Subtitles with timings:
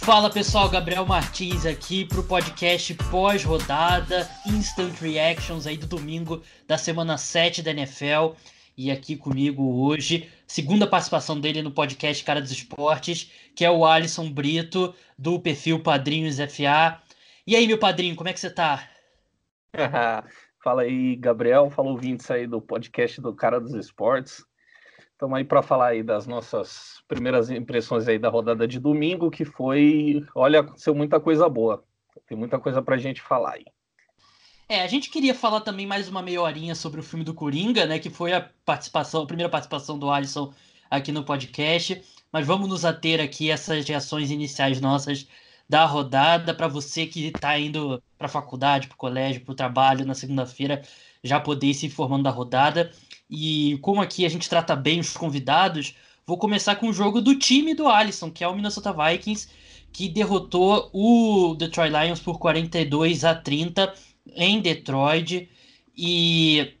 [0.00, 6.78] Fala pessoal, Gabriel Martins aqui para o podcast pós-rodada, Instant Reactions aí do domingo da
[6.78, 8.36] semana 7 da NFL.
[8.76, 13.84] E aqui comigo hoje, segunda participação dele no podcast Cara dos Esportes, que é o
[13.84, 17.02] Alisson Brito, do perfil Padrinhos FA.
[17.44, 18.88] E aí, meu padrinho, como é que você tá?
[20.62, 21.68] Fala aí, Gabriel.
[21.68, 24.44] Fala ouvintes aí do podcast do Cara dos Esportes.
[25.16, 29.46] Estamos aí para falar aí das nossas primeiras impressões aí da rodada de domingo, que
[29.46, 31.82] foi, olha, aconteceu muita coisa boa.
[32.28, 33.64] Tem muita coisa para a gente falar aí.
[34.68, 37.86] É, a gente queria falar também mais uma meia horinha sobre o filme do Coringa,
[37.86, 37.98] né?
[37.98, 40.52] Que foi a participação, a primeira participação do Alisson
[40.90, 42.02] aqui no podcast.
[42.30, 45.26] Mas vamos nos ater aqui essas reações iniciais nossas
[45.66, 49.56] da rodada para você que está indo para a faculdade, para o colégio, para o
[49.56, 50.82] trabalho na segunda-feira,
[51.24, 52.92] já poder ir se informando da rodada.
[53.28, 57.38] E como aqui a gente trata bem os convidados, vou começar com o jogo do
[57.38, 59.48] time do Alisson, que é o Minnesota Vikings,
[59.92, 63.92] que derrotou o Detroit Lions por 42 a 30
[64.34, 65.48] em Detroit.
[65.96, 66.74] E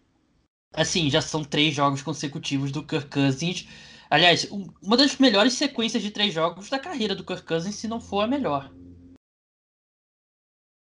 [0.72, 3.66] assim, já são três jogos consecutivos do Kirk Cousins.
[4.08, 4.48] Aliás,
[4.82, 8.20] uma das melhores sequências de três jogos da carreira do Kirk Cousins, se não for
[8.20, 8.70] a melhor.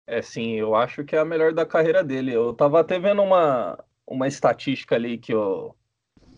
[0.08, 2.33] É, sim, eu acho que é a melhor da carreira dele.
[2.33, 3.77] Eu tava até vendo uma,
[4.12, 5.73] uma estatística ali que o,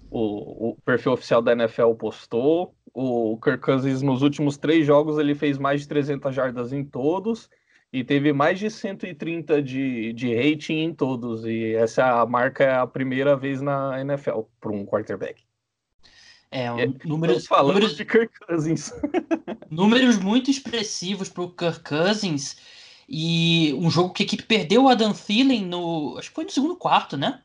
[0.09, 2.75] o, o perfil oficial da NFL postou.
[2.93, 7.49] O Kirk Cousins, nos últimos três jogos, ele fez mais de 300 jardas em todos
[7.91, 11.45] e teve mais de 130 de, de rating em todos.
[11.45, 15.43] E essa é marca é a primeira vez na NFL para um quarterback.
[16.51, 18.93] É, um, é, números, falando números, de Kirk Cousins.
[19.71, 22.57] números muito expressivos para o Kirk Cousins.
[23.09, 26.15] E um jogo que a equipe perdeu o Adam Thielen no.
[26.17, 27.41] Acho que foi no segundo quarto, né?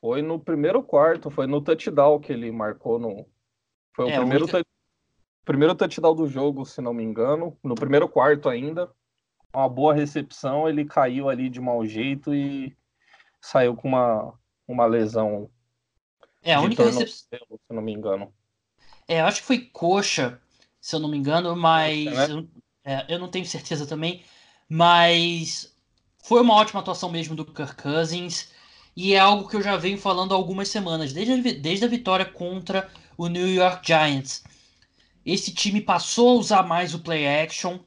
[0.00, 3.26] Foi no primeiro quarto, foi no touchdown que ele marcou no.
[3.94, 4.64] Foi é, o primeiro, o...
[5.44, 7.56] primeiro touchdown do jogo, se não me engano.
[7.62, 8.90] No primeiro quarto ainda.
[9.52, 12.76] Uma boa recepção, ele caiu ali de mau jeito e
[13.40, 14.38] saiu com uma,
[14.68, 15.50] uma lesão.
[16.42, 17.40] É, a única recepção.
[17.48, 18.32] Se não me engano.
[19.08, 20.40] É, acho que foi coxa,
[20.80, 22.06] se eu não me engano, mas.
[22.06, 22.46] É, né?
[22.84, 24.22] é, eu não tenho certeza também.
[24.68, 25.74] Mas
[26.22, 28.52] foi uma ótima atuação mesmo do Kirk Cousins.
[29.00, 31.88] E é algo que eu já venho falando há algumas semanas, desde a, desde a
[31.88, 34.42] vitória contra o New York Giants.
[35.24, 37.78] Esse time passou a usar mais o play action.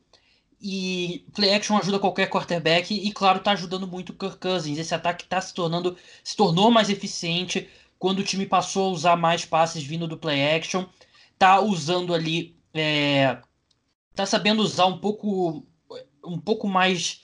[0.62, 4.78] E play action ajuda qualquer quarterback e, claro, está ajudando muito o Kirk Cousins.
[4.78, 9.18] Esse ataque está se tornando, se tornou mais eficiente quando o time passou a usar
[9.18, 10.86] mais passes vindo do play action.
[11.38, 13.38] Tá usando ali, é,
[14.16, 15.68] tá sabendo usar um pouco,
[16.24, 17.22] um pouco mais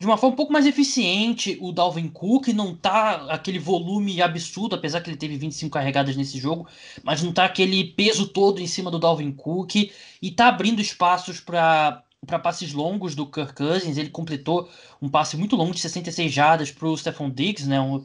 [0.00, 1.58] de uma forma um pouco mais eficiente.
[1.60, 6.38] O Dalvin Cook não tá aquele volume absurdo, apesar que ele teve 25 carregadas nesse
[6.38, 6.66] jogo,
[7.04, 11.38] mas não tá aquele peso todo em cima do Dalvin Cook e tá abrindo espaços
[11.38, 13.96] para para passes longos do Kirk Cousins.
[13.96, 14.68] Ele completou
[15.00, 17.80] um passe muito longo de 66 jardas para o Stephon Diggs, né?
[17.80, 18.04] Um,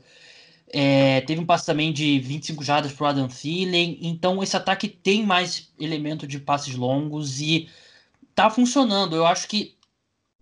[0.71, 3.99] é, teve um passe também de 25 jardas para o Adam Thielen.
[4.01, 7.67] Então esse ataque tem mais elemento de passes longos e
[8.33, 9.15] tá funcionando.
[9.15, 9.74] Eu acho que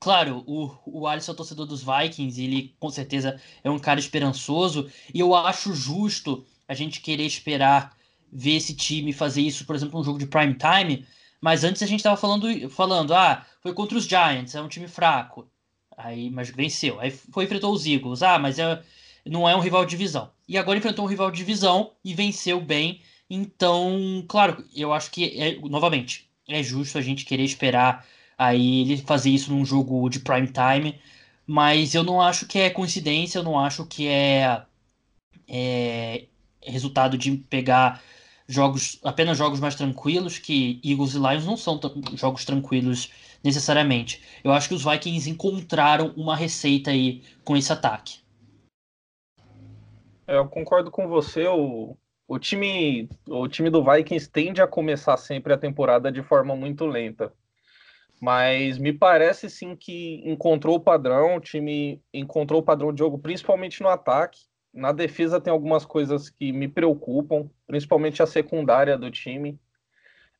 [0.03, 4.01] Claro, o, o Alisson é o torcedor dos Vikings, ele com certeza é um cara
[4.01, 7.95] esperançoso, e eu acho justo a gente querer esperar
[8.29, 11.07] ver esse time fazer isso, por exemplo, um jogo de prime time,
[11.39, 14.89] mas antes a gente estava falando, falando, ah, foi contra os Giants, é um time
[14.89, 15.49] fraco,
[15.95, 18.83] aí, mas venceu, aí foi enfrentou os Eagles, ah, mas é,
[19.25, 22.59] não é um rival de divisão, e agora enfrentou um rival de divisão e venceu
[22.59, 28.05] bem, então, claro, eu acho que, é, novamente, é justo a gente querer esperar
[28.37, 30.99] Aí ele fazer isso num jogo de prime time.
[31.45, 34.63] Mas eu não acho que é coincidência, eu não acho que é,
[35.47, 36.25] é
[36.61, 38.01] resultado de pegar
[38.47, 41.79] jogos apenas jogos mais tranquilos, que Eagles e Lions não são
[42.15, 43.11] jogos tranquilos
[43.43, 44.21] necessariamente.
[44.43, 48.19] Eu acho que os Vikings encontraram uma receita aí com esse ataque.
[50.25, 51.45] É, eu concordo com você.
[51.47, 56.55] O, o, time, o time do Vikings tende a começar sempre a temporada de forma
[56.55, 57.33] muito lenta
[58.23, 63.19] mas me parece sim que encontrou o padrão, o time encontrou o padrão de jogo,
[63.19, 64.39] principalmente no ataque.
[64.73, 69.59] Na defesa tem algumas coisas que me preocupam, principalmente a secundária do time.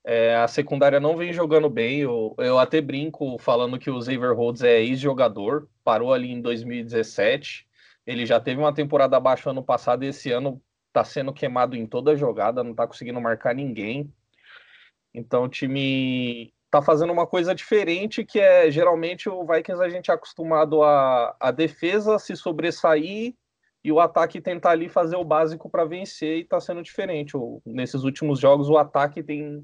[0.06, 2.00] É, a secundária não vem jogando bem.
[2.00, 7.68] Eu, eu até brinco falando que o Xavier Rhodes é ex-jogador, parou ali em 2017.
[8.08, 11.86] Ele já teve uma temporada abaixo ano passado e esse ano está sendo queimado em
[11.86, 14.10] toda jogada, não está conseguindo marcar ninguém.
[15.14, 20.10] Então o time tá fazendo uma coisa diferente, que é geralmente o Vikings a gente
[20.10, 23.36] é acostumado a, a defesa se sobressair
[23.84, 27.38] e o ataque tentar ali fazer o básico para vencer e tá sendo diferente.
[27.38, 29.64] O, nesses últimos jogos o ataque tem,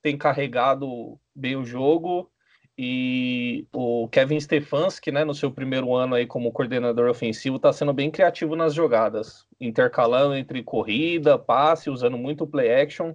[0.00, 2.30] tem carregado bem o jogo
[2.78, 7.92] e o Kevin Stefanski, né, no seu primeiro ano aí como coordenador ofensivo, está sendo
[7.92, 13.12] bem criativo nas jogadas, intercalando entre corrida, passe, usando muito play action.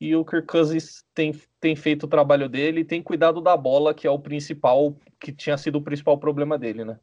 [0.00, 3.94] E o Kirk Cousins tem, tem feito o trabalho dele e tem cuidado da bola,
[3.94, 6.98] que é o principal, que tinha sido o principal problema dele, né?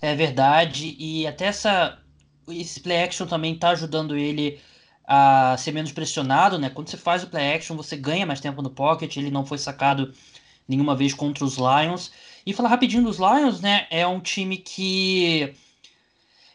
[0.00, 1.98] É verdade, e até essa
[2.48, 4.60] esse play action também está ajudando ele
[5.06, 6.70] a ser menos pressionado, né?
[6.70, 9.58] Quando você faz o play action, você ganha mais tempo no pocket, ele não foi
[9.58, 10.12] sacado
[10.66, 12.12] nenhuma vez contra os Lions.
[12.44, 13.86] E falar rapidinho dos Lions, né?
[13.90, 15.54] É um time que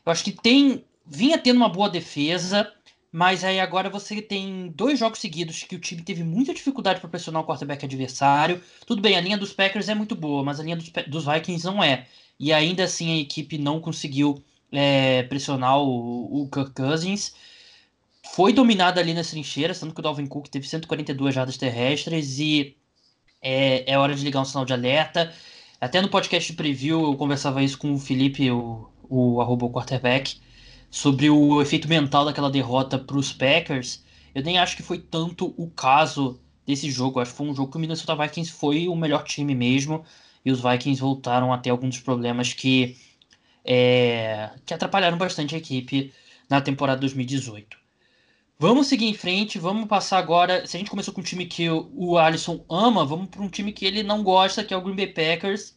[0.05, 2.71] eu acho que tem vinha tendo uma boa defesa,
[3.13, 7.07] mas aí agora você tem dois jogos seguidos que o time teve muita dificuldade para
[7.07, 8.59] pressionar o quarterback adversário.
[8.87, 11.63] Tudo bem, a linha dos Packers é muito boa, mas a linha dos, dos Vikings
[11.63, 12.07] não é.
[12.39, 17.35] E ainda assim a equipe não conseguiu é, pressionar o, o Kirk Cousins.
[18.33, 22.75] Foi dominada ali nas trincheiras, tanto que o Dalvin Cook teve 142 jardas terrestres e
[23.43, 25.31] é, é hora de ligar um sinal de alerta.
[25.79, 30.37] Até no podcast de preview eu conversava isso com o Felipe, o, o arroba quarterback,
[30.93, 34.03] sobre o efeito mental daquela derrota para os Packers.
[34.35, 37.19] Eu nem acho que foi tanto o caso desse jogo.
[37.19, 40.05] Acho que foi um jogo que o Minnesota Vikings foi o melhor time mesmo.
[40.45, 42.95] E os Vikings voltaram a ter alguns problemas que,
[43.65, 46.13] é, que atrapalharam bastante a equipe
[46.47, 47.75] na temporada 2018.
[48.59, 50.67] Vamos seguir em frente, vamos passar agora.
[50.67, 53.73] Se a gente começou com um time que o Alisson ama, vamos para um time
[53.73, 55.75] que ele não gosta, que é o Green Bay Packers.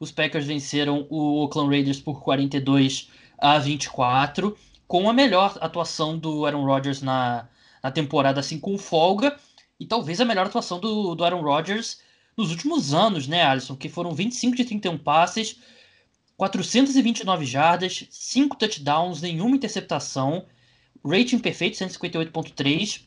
[0.00, 6.46] Os Packers venceram o Oakland Raiders por 42 a 24, com a melhor atuação do
[6.46, 7.48] Aaron Rodgers na,
[7.82, 9.36] na temporada, assim, com folga,
[9.78, 12.00] e talvez a melhor atuação do, do Aaron Rodgers
[12.36, 13.76] nos últimos anos, né, Alisson?
[13.76, 15.60] Que foram 25 de 31 passes,
[16.36, 20.46] 429 jardas, 5 touchdowns, nenhuma interceptação
[21.04, 23.06] Rating perfeito, 158.3.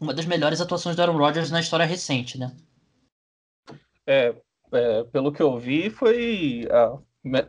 [0.00, 2.56] Uma das melhores atuações do Aaron Rodgers na história recente, né?
[4.06, 4.34] É,
[4.72, 6.98] é pelo que eu vi, foi a,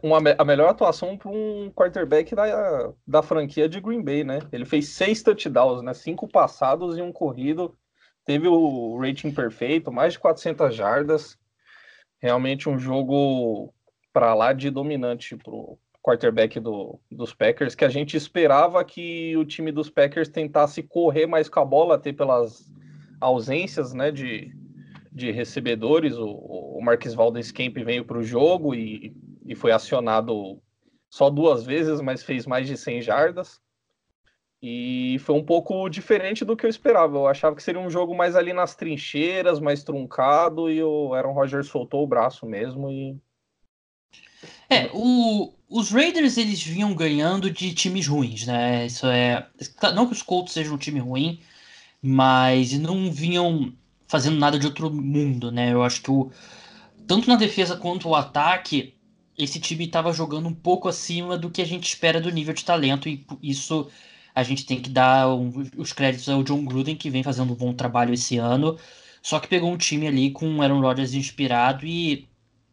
[0.01, 4.39] uma, a melhor atuação para um quarterback da, da franquia de Green Bay, né?
[4.51, 5.93] Ele fez seis touchdowns, né?
[5.93, 7.77] Cinco passados e um corrido.
[8.25, 11.37] Teve o rating perfeito, mais de 400 jardas.
[12.19, 13.73] Realmente um jogo
[14.11, 19.43] para lá de dominante pro, quarterback do, dos Packers, que a gente esperava que o
[19.43, 22.71] time dos Packers tentasse correr mais com a bola, até pelas
[23.19, 24.55] ausências né, de,
[25.11, 26.15] de recebedores.
[26.15, 30.61] O, o Marques Valdes Camp veio para o jogo e, e foi acionado
[31.09, 33.61] só duas vezes, mas fez mais de 100 jardas.
[34.61, 37.17] E foi um pouco diferente do que eu esperava.
[37.17, 41.33] Eu achava que seria um jogo mais ali nas trincheiras, mais truncado, e o Aaron
[41.33, 43.15] Rodgers soltou o braço mesmo e
[44.69, 48.85] é, o, os Raiders eles vinham ganhando de times ruins, né?
[48.85, 49.47] Isso é.
[49.93, 51.39] Não que os Colts sejam um time ruim,
[52.01, 53.73] mas não vinham
[54.07, 55.73] fazendo nada de outro mundo, né?
[55.73, 56.31] Eu acho que o,
[57.07, 58.94] tanto na defesa quanto o ataque,
[59.37, 62.63] esse time estava jogando um pouco acima do que a gente espera do nível de
[62.63, 63.89] talento, e isso
[64.33, 67.55] a gente tem que dar um, os créditos ao John Gruden, que vem fazendo um
[67.55, 68.77] bom trabalho esse ano.
[69.21, 72.27] Só que pegou um time ali com Aaron Rodgers inspirado e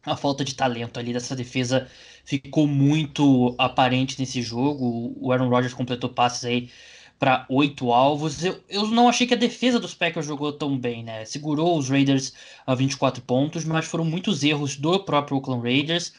[0.05, 1.89] a falta de talento ali dessa defesa
[2.25, 5.15] ficou muito aparente nesse jogo.
[5.19, 6.69] O Aaron Rodgers completou passes aí
[7.17, 8.43] para oito alvos.
[8.43, 11.23] Eu, eu não achei que a defesa dos Packers jogou tão bem, né?
[11.25, 12.33] Segurou os Raiders
[12.67, 16.13] a 24 pontos, mas foram muitos erros do próprio Oakland Raiders.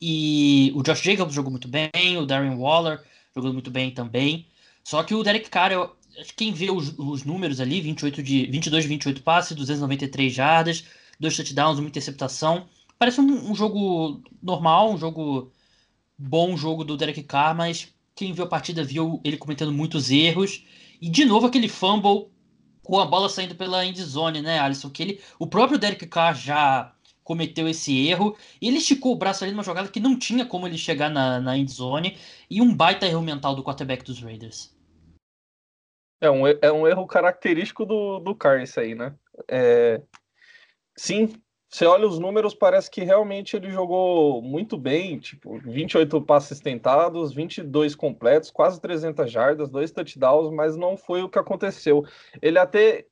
[0.00, 3.02] E o Josh Jacobs jogou muito bem, o Darren Waller
[3.34, 4.46] jogou muito bem também.
[4.84, 5.96] Só que o Derek Carr, eu,
[6.36, 10.84] quem vê os, os números ali, 28 de, 22 de 28 passes, 293 jardas,
[11.18, 15.52] dois touchdowns, uma interceptação Parece um, um, jogo normal, um jogo
[16.16, 20.64] bom jogo do Derek Carr, mas quem viu a partida viu ele cometendo muitos erros.
[21.00, 22.28] E de novo aquele fumble
[22.82, 24.88] com a bola saindo pela endzone, né, Alisson?
[24.88, 26.94] Que ele, o próprio Derek Carr já
[27.26, 28.36] cometeu esse erro.
[28.62, 31.58] Ele esticou o braço ali numa jogada que não tinha como ele chegar na, na
[31.58, 32.16] endzone.
[32.48, 34.72] E um baita erro mental do quarterback dos Raiders.
[36.20, 39.14] É um, é um erro característico do, do Carr, isso aí, né?
[39.48, 40.00] É,
[40.96, 41.34] sim,
[41.68, 47.34] você olha os números, parece que realmente ele jogou muito bem, tipo, 28 passes tentados,
[47.34, 52.04] 22 completos, quase 300 jardas, dois touchdowns, mas não foi o que aconteceu.
[52.40, 53.04] Ele até,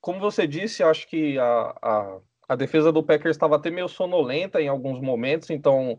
[0.00, 4.60] como você disse, acho que a, a, a defesa do Packers estava até meio sonolenta
[4.60, 5.98] em alguns momentos, então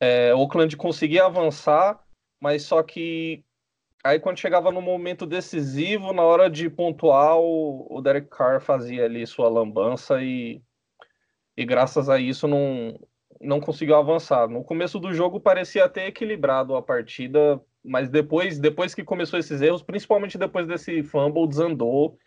[0.00, 2.02] é, Oakland conseguia avançar,
[2.40, 3.44] mas só que
[4.04, 9.04] aí quando chegava no momento decisivo, na hora de pontuar, o, o Derek Carr fazia
[9.04, 10.62] ali sua lambança e
[11.56, 12.98] e graças a isso não,
[13.40, 14.48] não conseguiu avançar.
[14.48, 19.60] No começo do jogo parecia até equilibrado a partida, mas depois, depois que começou esses
[19.60, 22.18] erros, principalmente depois desse fumble, desandou.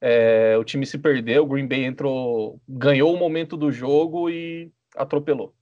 [0.00, 4.70] É, o time se perdeu, o Green Bay entrou, ganhou o momento do jogo e
[4.96, 5.54] atropelou.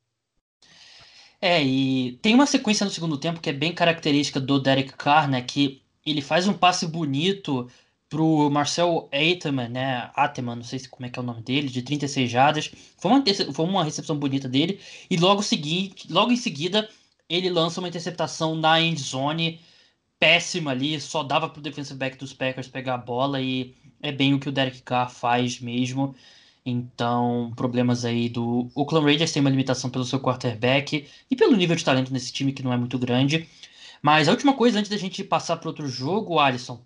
[1.40, 5.28] É, e tem uma sequência no segundo tempo que é bem característica do Derek Carr,
[5.28, 5.43] né?
[5.43, 7.69] Que ele faz um passe bonito
[8.09, 10.11] pro Marcel Ateman, né?
[10.14, 12.71] Ateman, não sei como é que é o nome dele, de 36 jardas.
[12.99, 14.81] Foi uma, foi uma recepção bonita dele.
[15.11, 16.88] E logo, seguinte, logo em seguida,
[17.28, 19.61] ele lança uma interceptação na end zone
[20.19, 24.35] péssima ali, só dava pro defensive back dos Packers pegar a bola e é bem
[24.35, 26.15] o que o Derek Carr faz mesmo.
[26.65, 31.76] Então, problemas aí do Oakland Raiders tem uma limitação pelo seu quarterback e pelo nível
[31.76, 33.49] de talento nesse time que não é muito grande.
[34.03, 36.85] Mas a última coisa antes da gente passar para outro jogo, Alisson,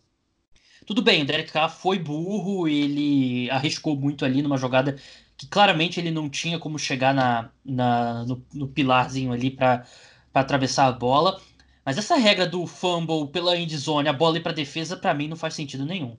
[0.87, 4.97] tudo bem, o Derek Carr foi burro, ele arriscou muito ali numa jogada
[5.37, 9.87] que claramente ele não tinha como chegar na, na no, no pilarzinho ali para
[10.35, 11.41] atravessar a bola.
[11.85, 15.37] Mas essa regra do fumble pela endzone, a bola ir para defesa, para mim não
[15.37, 16.17] faz sentido nenhum.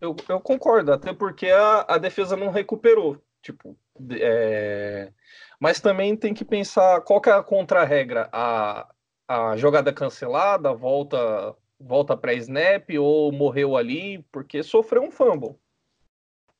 [0.00, 3.20] Eu, eu concordo, até porque a, a defesa não recuperou.
[3.42, 3.78] Tipo,
[4.10, 5.12] é...
[5.60, 8.28] mas também tem que pensar qual que é a contra-regra.
[8.32, 8.88] A,
[9.28, 15.56] a jogada cancelada, volta volta para snap ou morreu ali porque sofreu um fumble.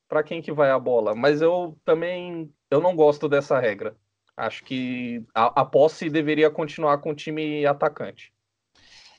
[0.07, 1.15] Para quem que vai a bola?
[1.15, 3.95] Mas eu também eu não gosto dessa regra.
[4.35, 8.31] Acho que a, a posse deveria continuar com o time atacante.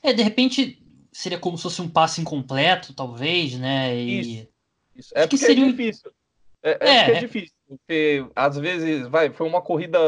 [0.01, 0.81] É, de repente
[1.19, 3.93] seria como se fosse um passe incompleto, talvez, né?
[3.93, 4.19] E...
[4.19, 4.47] Isso,
[4.95, 5.13] isso.
[5.13, 5.65] É porque seria...
[5.65, 6.11] é difícil.
[6.63, 7.55] É, é, é, é difícil.
[7.67, 9.99] Porque, às vezes, vai, foi uma corrida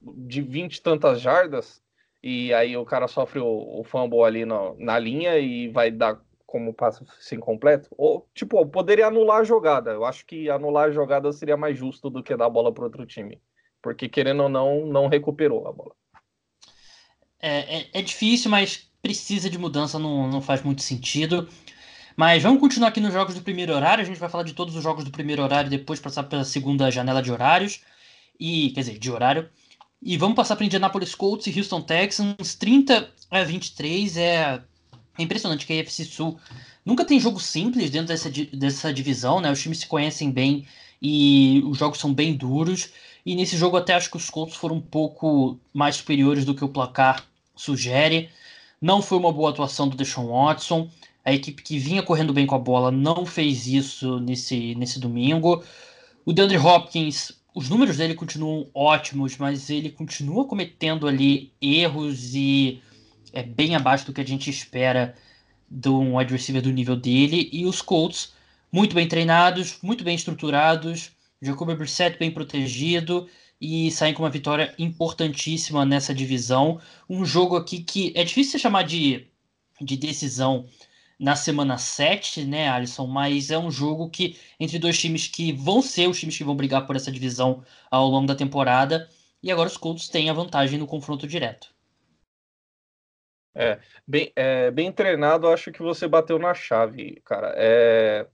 [0.00, 1.82] de 20 e tantas jardas,
[2.22, 6.20] e aí o cara sofre o, o fumble ali no, na linha e vai dar
[6.46, 7.88] como passe sem completo.
[7.98, 9.90] Ou, tipo, poderia anular a jogada.
[9.90, 12.84] Eu acho que anular a jogada seria mais justo do que dar a bola para
[12.84, 13.40] outro time.
[13.82, 15.94] Porque, querendo ou não, não recuperou a bola.
[17.42, 21.48] É, é, é, difícil, mas precisa de mudança, não, não faz muito sentido.
[22.16, 24.02] Mas vamos continuar aqui nos jogos do primeiro horário.
[24.02, 26.44] A gente vai falar de todos os jogos do primeiro horário depois passar para a
[26.44, 27.80] segunda janela de horários.
[28.38, 29.48] E, quer dizer, de horário.
[30.02, 32.54] E vamos passar para Indianapolis Colts e Houston Texans.
[32.54, 34.62] 30 a 23 é,
[35.18, 36.38] é impressionante que a AFC Sul
[36.84, 39.50] nunca tem jogo simples dentro dessa, dessa divisão, né?
[39.50, 40.66] Os times se conhecem bem
[41.00, 42.90] e os jogos são bem duros.
[43.24, 46.64] E nesse jogo até acho que os Colts foram um pouco mais superiores do que
[46.64, 48.30] o placar sugere.
[48.80, 50.88] Não foi uma boa atuação do Deshaun Watson.
[51.24, 55.62] A equipe que vinha correndo bem com a bola não fez isso nesse, nesse domingo.
[56.24, 62.80] O DeAndre Hopkins os números dele continuam ótimos, mas ele continua cometendo ali erros e
[63.32, 65.14] é bem abaixo do que a gente espera
[65.68, 67.48] de um wide receiver do nível dele.
[67.52, 68.32] E os Colts,
[68.70, 71.10] muito bem treinados, muito bem estruturados,
[71.42, 73.28] Jacoby Brissett bem protegido
[73.60, 76.80] e saem com uma vitória importantíssima nessa divisão.
[77.08, 79.26] Um jogo aqui que é difícil chamar de,
[79.80, 80.66] de decisão
[81.18, 83.06] na semana 7, né, Alisson?
[83.06, 86.56] Mas é um jogo que, entre dois times que vão ser os times que vão
[86.56, 89.08] brigar por essa divisão ao longo da temporada.
[89.42, 91.74] E agora os Colts têm a vantagem no confronto direto.
[93.54, 97.52] É, bem, é, bem treinado, acho que você bateu na chave, cara.
[97.56, 98.26] É,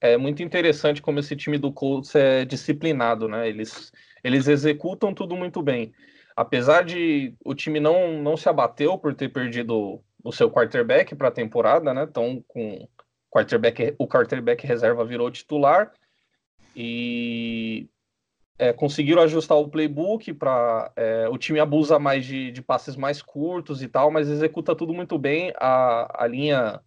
[0.00, 3.48] é muito interessante como esse time do Colts é disciplinado, né?
[3.48, 5.92] Eles, eles executam tudo muito bem.
[6.36, 11.28] Apesar de o time não, não se abateu por ter perdido o seu quarterback para
[11.28, 12.06] a temporada, né?
[12.08, 12.88] Então, com
[13.30, 15.92] quarterback, o quarterback reserva virou titular
[16.76, 17.88] e
[18.58, 23.20] é, conseguiram ajustar o playbook para é, o time abusa mais de, de, passes mais
[23.20, 25.52] curtos e tal, mas executa tudo muito bem.
[25.56, 26.80] A, a linha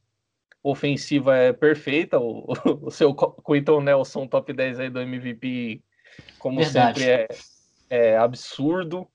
[0.63, 2.19] ofensiva é perfeita.
[2.19, 2.45] O,
[2.81, 5.83] o seu Quinton Nelson, top 10 aí do MVP,
[6.39, 6.99] como Verdade.
[6.99, 7.27] sempre, é,
[7.89, 9.07] é absurdo.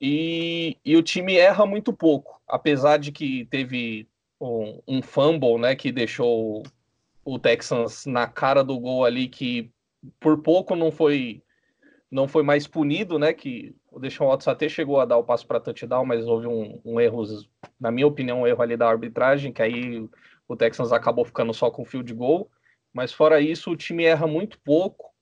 [0.00, 4.06] E, e o time erra muito pouco, apesar de que teve
[4.40, 6.62] um, um fumble, né, que deixou
[7.24, 9.70] o Texans na cara do gol ali, que
[10.20, 11.42] por pouco não foi
[12.08, 15.44] não foi mais punido, né, que o Deshaun Watson até chegou a dar o passo
[15.46, 17.24] para touchdown, mas houve um, um, erro,
[17.80, 20.08] na minha opinião, um erro ali da arbitragem, que aí
[20.46, 22.48] o Texans acabou ficando só com field goal,
[22.92, 25.12] mas fora isso o time erra muito pouco,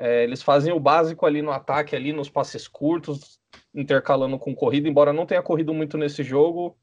[0.00, 3.38] é, eles fazem o básico ali no ataque, ali nos passes curtos,
[3.74, 6.74] intercalando com corrida, embora não tenha corrido muito nesse jogo.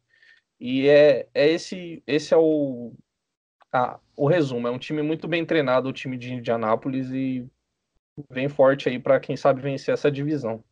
[0.60, 2.94] E é, é esse, esse é o,
[3.74, 4.68] a, o resumo.
[4.68, 7.44] É um time muito bem treinado, o time de Indianápolis, e
[8.30, 10.64] vem forte aí para quem sabe vencer essa divisão.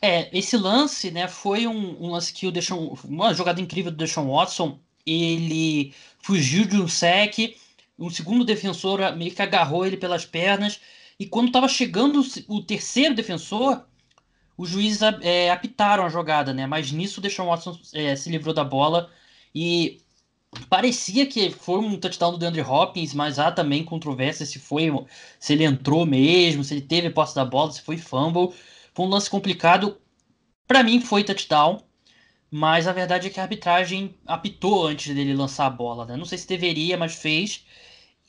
[0.00, 3.98] É, esse lance, né, foi um, um lance que o Deshaun, uma jogada incrível do
[3.98, 4.78] Deshaun Watson.
[5.04, 7.56] Ele fugiu de um sec,
[7.98, 10.80] um segundo defensor meio que agarrou ele pelas pernas,
[11.18, 13.84] e quando estava chegando o terceiro defensor,
[14.56, 16.66] os juízes é, apitaram a jogada, né?
[16.66, 19.10] Mas nisso o Deshaun Watson é, se livrou da bola
[19.54, 20.00] e
[20.68, 24.90] parecia que foi um touchdown do DeAndre Hopkins, mas há também controvérsia se foi,
[25.38, 28.54] se ele entrou mesmo, se ele teve posse da bola, se foi fumble.
[28.94, 29.98] Foi um lance complicado.
[30.66, 31.82] Para mim foi touchdown,
[32.50, 36.16] mas a verdade é que a arbitragem apitou antes dele lançar a bola, né?
[36.16, 37.64] Não sei se deveria, mas fez.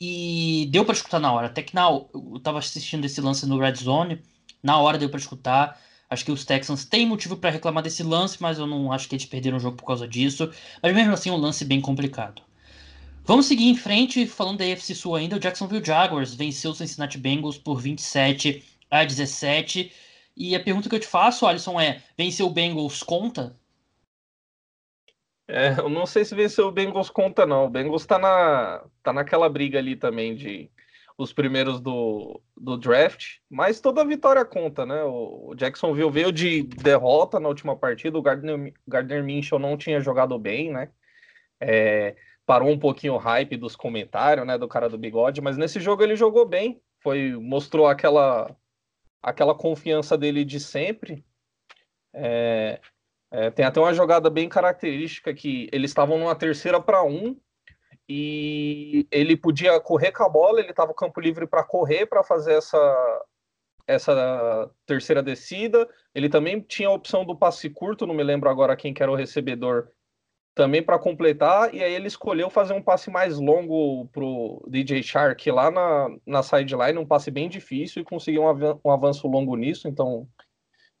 [0.00, 1.46] E deu para escutar na hora.
[1.46, 4.22] Até que na, eu tava assistindo esse lance no Red Zone,
[4.62, 5.80] na hora deu para escutar.
[6.10, 9.14] Acho que os Texans têm motivo para reclamar desse lance, mas eu não acho que
[9.14, 10.50] eles perderam o jogo por causa disso.
[10.82, 12.42] Mas mesmo assim, um lance bem complicado.
[13.24, 15.36] Vamos seguir em frente, falando da AFC Sul ainda.
[15.36, 19.90] O Jacksonville Jaguars venceu o Cincinnati Bengals por 27 a 17.
[20.36, 23.56] E a pergunta que eu te faço, Alisson, é: venceu o Bengals conta?
[25.46, 27.66] É, eu não sei se venceu o Bengals conta, não.
[27.66, 30.70] O Bengals tá, na, tá naquela briga ali também de
[31.16, 35.04] os primeiros do, do draft, mas toda vitória conta, né?
[35.04, 40.36] O Jacksonville veio de derrota na última partida, o Gardner, Gardner Minshew não tinha jogado
[40.38, 40.90] bem, né?
[41.60, 45.80] É, parou um pouquinho o hype dos comentários, né, do cara do bigode, mas nesse
[45.80, 48.54] jogo ele jogou bem, foi mostrou aquela
[49.22, 51.24] aquela confiança dele de sempre.
[52.12, 52.80] É,
[53.34, 57.36] é, tem até uma jogada bem característica que eles estavam numa terceira para um
[58.08, 62.52] e ele podia correr com a bola, ele estava campo livre para correr, para fazer
[62.52, 63.24] essa,
[63.88, 65.88] essa terceira descida.
[66.14, 69.10] Ele também tinha a opção do passe curto, não me lembro agora quem que era
[69.10, 69.88] o recebedor,
[70.54, 71.74] também para completar.
[71.74, 76.42] E aí ele escolheu fazer um passe mais longo pro DJ Shark lá na, na
[76.44, 79.88] sideline, um passe bem difícil e conseguiu um, um avanço longo nisso.
[79.88, 80.28] Então,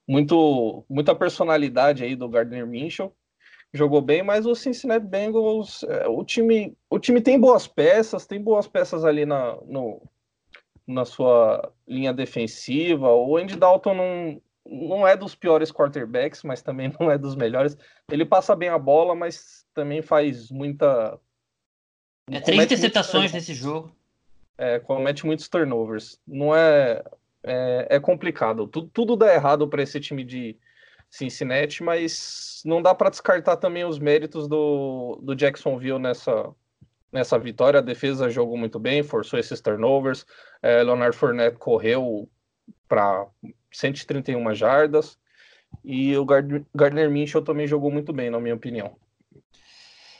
[0.06, 3.12] muito, muita personalidade aí do Gardner Minshew
[3.74, 8.40] jogou bem, mas o Cincinnati Bengals, é, o time, o time tem boas peças, tem
[8.40, 10.00] boas peças ali na, no,
[10.86, 13.12] na sua linha defensiva.
[13.12, 17.76] O Andy Dalton não, não é dos piores quarterbacks, mas também não é dos melhores.
[18.10, 21.18] Ele passa bem a bola, mas também faz muita.
[22.30, 23.94] É três interceptações nesse jogo.
[24.56, 26.18] É, comete muitos turnovers.
[26.24, 27.02] Não é.
[27.44, 28.66] É, é complicado.
[28.66, 30.56] Tudo, tudo dá errado para esse time de,
[31.14, 36.52] Cincinnati, mas não dá para descartar também os méritos do, do Jacksonville nessa,
[37.12, 37.78] nessa vitória.
[37.78, 40.26] A defesa jogou muito bem, forçou esses turnovers.
[40.60, 42.28] É, Leonard Fournette correu
[42.88, 43.28] para
[43.70, 45.16] 131 jardas.
[45.84, 48.96] E o Gardner, Gardner Minshew também jogou muito bem, na minha opinião.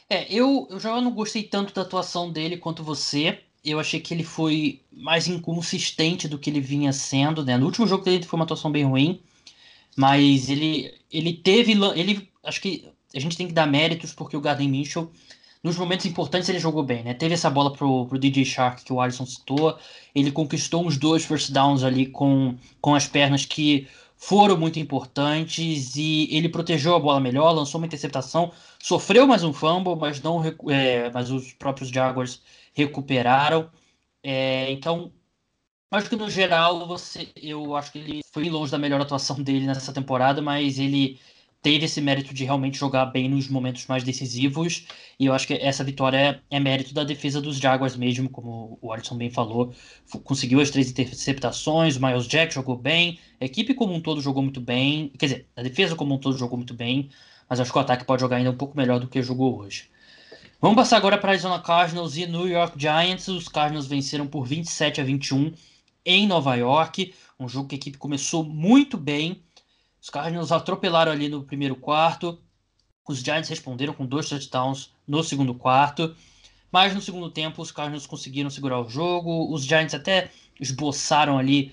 [0.09, 3.39] É, eu, eu já não gostei tanto da atuação dele quanto você.
[3.65, 7.43] Eu achei que ele foi mais inconsistente do que ele vinha sendo.
[7.43, 7.57] Né?
[7.57, 9.19] No último jogo dele foi uma atuação bem ruim.
[9.97, 11.71] Mas ele, ele teve.
[11.95, 15.09] Ele, acho que a gente tem que dar méritos porque o Garden Mitchell,
[15.63, 17.13] nos momentos importantes, ele jogou bem, né?
[17.13, 19.77] Teve essa bola pro, pro DJ Shark que o Alisson citou.
[20.13, 25.95] Ele conquistou uns dois first downs ali com, com as pernas que foram muito importantes
[25.95, 28.51] e ele protegeu a bola melhor, lançou uma interceptação,
[28.81, 32.41] sofreu mais um fumble, mas não é, mas os próprios Jaguars
[32.75, 33.69] recuperaram.
[34.23, 35.11] É, então
[35.91, 39.65] Acho que no geral você, eu acho que ele foi longe da melhor atuação dele
[39.65, 41.19] nessa temporada, mas ele
[41.61, 44.85] teve esse mérito de realmente jogar bem nos momentos mais decisivos.
[45.19, 48.77] E eu acho que essa vitória é, é mérito da defesa dos Jaguars mesmo, como
[48.81, 49.73] o Alisson bem falou.
[50.23, 54.43] Conseguiu as três interceptações, o Miles Jack jogou bem, a equipe como um todo jogou
[54.43, 55.09] muito bem.
[55.17, 57.09] Quer dizer, a defesa como um todo jogou muito bem,
[57.49, 59.89] mas acho que o ataque pode jogar ainda um pouco melhor do que jogou hoje.
[60.65, 63.27] Vamos passar agora para Arizona Cardinals e New York Giants.
[63.27, 65.53] Os Cardinals venceram por 27 a 21
[66.03, 67.13] em Nova York.
[67.39, 69.43] Um jogo que a equipe começou muito bem.
[70.01, 72.41] Os Cardinals atropelaram ali no primeiro quarto.
[73.07, 76.15] Os Giants responderam com dois touchdowns no segundo quarto.
[76.71, 79.53] Mas no segundo tempo, os Cardinals conseguiram segurar o jogo.
[79.53, 81.71] Os Giants até esboçaram ali.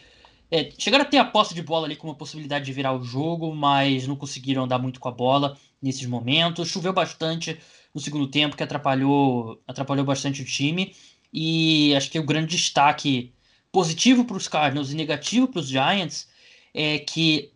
[0.51, 3.03] É, chegaram a ter a posse de bola ali com uma possibilidade de virar o
[3.03, 6.69] jogo, mas não conseguiram andar muito com a bola nesses momentos.
[6.69, 7.59] Choveu bastante
[7.95, 10.95] no segundo tempo, que atrapalhou, atrapalhou bastante o time.
[11.33, 13.33] E acho que o grande destaque
[13.71, 16.29] positivo para os Cardinals e negativo para os Giants
[16.75, 17.51] é que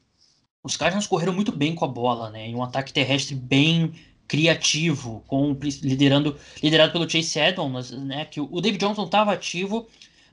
[0.62, 2.49] os Cardinals correram muito bem com a bola, né?
[2.49, 3.92] Em um ataque terrestre bem
[4.27, 8.25] criativo, com liderando liderado pelo Chase Edmonds, né?
[8.25, 9.87] Que o David Johnson estava ativo,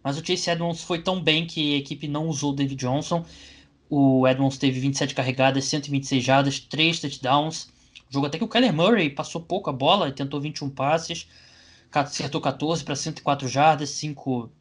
[0.03, 3.25] mas o Chase Edmonds foi tão bem que a equipe não usou o David Johnson.
[3.89, 7.67] O Edmonds teve 27 carregadas, 126 jardas, 3 touchdowns.
[8.13, 11.27] Jogo até que o Kyler Murray passou pouco a bola e tentou 21 passes,
[11.91, 14.51] acertou 14 para 104 jardas, 5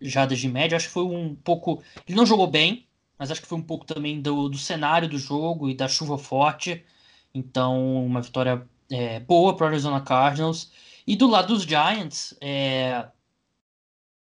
[0.00, 0.76] jadas de média.
[0.76, 1.82] Acho que foi um pouco.
[2.06, 2.86] Ele não jogou bem,
[3.18, 6.16] mas acho que foi um pouco também do, do cenário do jogo e da chuva
[6.16, 6.84] forte.
[7.34, 10.70] Então, uma vitória é, boa para o Arizona Cardinals.
[11.04, 13.08] E do lado dos Giants, é...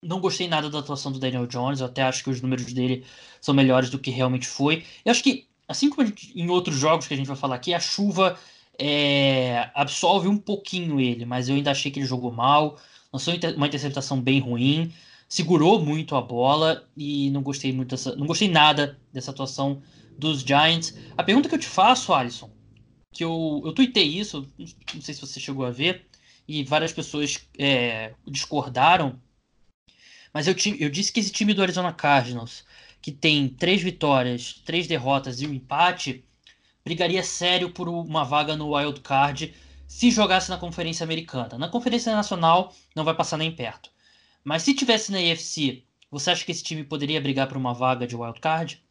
[0.02, 1.80] não gostei nada da atuação do Daniel Jones.
[1.80, 3.06] Eu até acho que os números dele
[3.40, 4.86] são melhores do que realmente foi.
[5.06, 7.80] Eu acho que assim como em outros jogos que a gente vai falar aqui, a
[7.80, 8.38] chuva
[8.80, 12.80] é, absolve um pouquinho ele, mas eu ainda achei que ele jogou mal,
[13.12, 14.92] lançou uma interceptação bem ruim,
[15.30, 19.82] segurou muito a bola e não gostei muito dessa, não gostei nada dessa atuação
[20.18, 20.96] dos Giants.
[21.18, 22.52] A pergunta que eu te faço, Alisson,
[23.12, 24.48] que eu, eu tuitei isso,
[24.94, 26.08] não sei se você chegou a ver,
[26.48, 29.20] e várias pessoas é, discordaram,
[30.34, 32.66] mas eu, eu disse que esse time do Arizona Cardinals,
[33.02, 36.26] que tem três vitórias, três derrotas e um empate,
[36.84, 39.54] brigaria sério por uma vaga no Wild Card
[39.88, 41.58] se jogasse na Conferência Americana.
[41.58, 43.90] Na Conferência Nacional não vai passar nem perto.
[44.44, 48.06] Mas se tivesse na AFC, você acha que esse time poderia brigar por uma vaga
[48.06, 48.84] de Wild Card?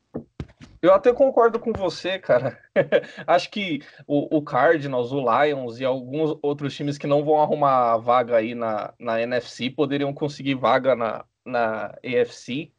[0.81, 2.59] Eu até concordo com você, cara.
[3.27, 7.99] Acho que o, o, Cardinals, o Lions e alguns outros times que não vão arrumar
[7.99, 12.73] vaga aí na, na NFC poderiam conseguir vaga na, na AFC.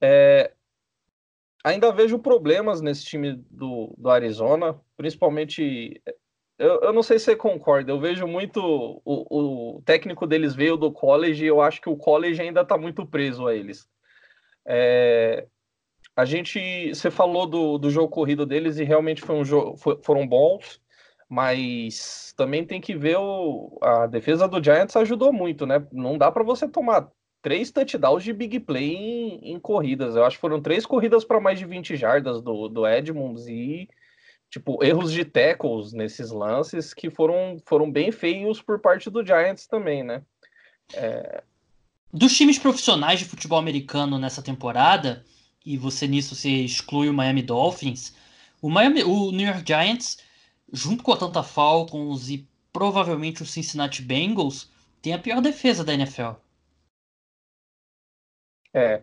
[0.00, 0.52] É,
[1.68, 6.02] ainda vejo problemas nesse time do, do Arizona, principalmente.
[6.58, 8.60] Eu, eu não sei se você concorda, eu vejo muito.
[9.04, 12.76] O, o técnico deles veio do college e eu acho que o college ainda está
[12.76, 13.88] muito preso a eles.
[14.66, 15.46] É,
[16.16, 16.94] a gente.
[16.94, 20.80] Você falou do, do jogo corrido deles e realmente foi um jogo, foi, foram bons,
[21.28, 25.86] mas também tem que ver o, a defesa do Giants ajudou muito, né?
[25.92, 27.10] Não dá para você tomar
[27.42, 30.16] três touchdowns de big play em, em corridas.
[30.16, 33.88] Eu acho que foram três corridas para mais de 20 jardas do, do Edmonds e
[34.50, 39.66] tipo erros de tackles nesses lances que foram, foram bem feios por parte do Giants
[39.66, 40.22] também, né?
[40.94, 41.42] É...
[42.12, 45.24] Dos times profissionais de futebol americano nessa temporada,
[45.64, 48.14] e você nisso você exclui o Miami Dolphins,
[48.62, 50.18] o, Miami, o New York Giants,
[50.72, 54.70] junto com a Atlanta Falcons e provavelmente o Cincinnati Bengals,
[55.02, 56.32] tem a pior defesa da NFL.
[58.72, 59.02] É,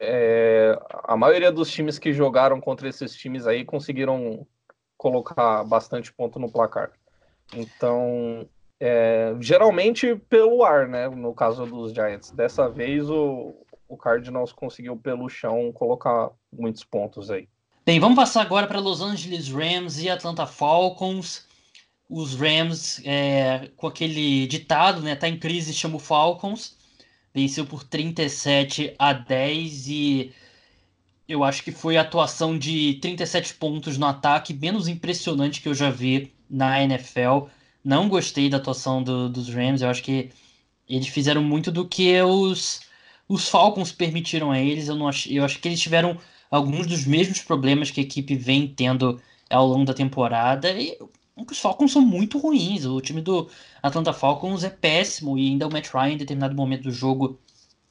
[0.00, 4.46] é, a maioria dos times que jogaram contra esses times aí conseguiram
[4.96, 6.92] colocar bastante ponto no placar.
[7.54, 8.48] Então,
[8.80, 11.08] é, geralmente pelo ar, né?
[11.08, 12.30] No caso dos Giants.
[12.30, 13.54] Dessa vez o,
[13.88, 17.48] o Cardinals conseguiu pelo chão colocar muitos pontos aí.
[17.84, 21.46] Bem, vamos passar agora para Los Angeles Rams e Atlanta Falcons.
[22.08, 25.14] Os Rams, é, com aquele ditado, né?
[25.14, 26.76] Tá em crise, chama o Falcons
[27.34, 30.32] venceu por 37 a 10 e
[31.28, 35.74] eu acho que foi a atuação de 37 pontos no ataque menos impressionante que eu
[35.74, 37.46] já vi na NFL.
[37.82, 40.30] Não gostei da atuação do, dos Rams, eu acho que
[40.88, 42.80] eles fizeram muito do que os,
[43.28, 44.88] os Falcons permitiram a eles.
[44.88, 46.18] Eu, não ach, eu acho que eles tiveram
[46.50, 49.20] alguns dos mesmos problemas que a equipe vem tendo
[49.50, 50.70] ao longo da temporada.
[50.70, 50.96] E
[51.36, 52.84] os Falcons são muito ruins.
[52.84, 53.50] O time do
[53.82, 57.40] Atlanta Falcons é péssimo e ainda o Matt Ryan, em determinado momento do jogo,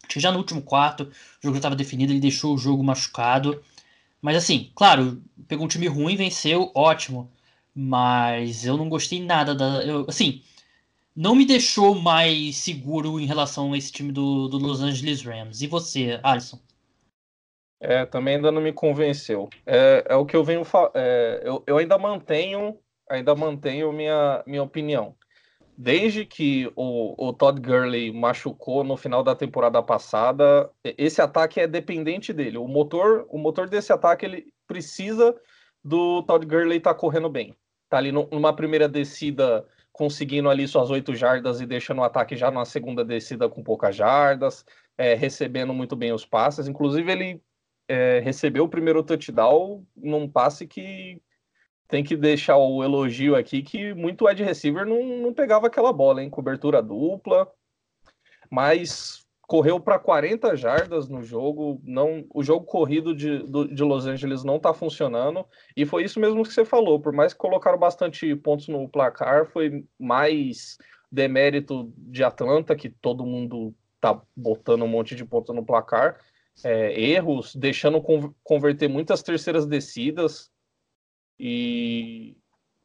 [0.04, 3.62] acho que já no último quarto, o jogo estava definido, ele deixou o jogo machucado.
[4.22, 7.30] Mas assim, claro, pegou um time ruim, venceu, ótimo.
[7.76, 9.84] Mas eu não gostei nada da.
[9.84, 10.42] Eu, assim,
[11.16, 15.62] não me deixou mais seguro em relação a esse time do, do Los Angeles Rams.
[15.62, 16.60] E você, Alisson?
[17.80, 19.50] É, também ainda não me convenceu.
[19.66, 20.62] É, é o que eu venho.
[20.94, 25.16] É, eu, eu ainda mantenho ainda mantenho minha, minha opinião.
[25.76, 31.68] Desde que o, o Todd Gurley machucou no final da temporada passada, esse ataque é
[31.68, 32.58] dependente dele.
[32.58, 35.36] O motor, o motor desse ataque ele precisa
[35.84, 37.56] do Todd Gurley estar tá correndo bem.
[37.90, 42.50] Tá ali numa primeira descida conseguindo ali suas oito jardas e deixando o ataque já
[42.50, 44.66] numa segunda descida com poucas jardas,
[44.98, 46.68] é, recebendo muito bem os passes.
[46.68, 47.42] Inclusive ele
[47.88, 51.22] é, recebeu o primeiro touchdown num passe que
[51.94, 56.24] tem que deixar o elogio aqui que muito wide receiver não, não pegava aquela bola,
[56.24, 57.48] em cobertura dupla,
[58.50, 64.44] mas correu para 40 jardas no jogo, não, o jogo corrido de, de Los Angeles
[64.44, 65.46] não está funcionando,
[65.78, 69.46] e foi isso mesmo que você falou, por mais que colocaram bastante pontos no placar,
[69.46, 70.80] foi mais
[71.12, 76.18] demérito de Atlanta, que todo mundo tá botando um monte de pontos no placar,
[76.64, 78.04] é, erros, deixando
[78.44, 80.52] converter muitas terceiras descidas,
[81.40, 82.36] e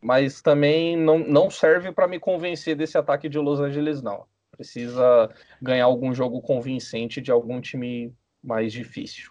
[0.01, 4.27] mas também não, não serve para me convencer desse ataque de Los Angeles, não.
[4.53, 5.29] Precisa
[5.61, 9.31] ganhar algum jogo convincente de algum time mais difícil.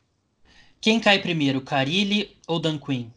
[0.80, 3.10] Quem cai primeiro, Carilli ou Dan Quinn?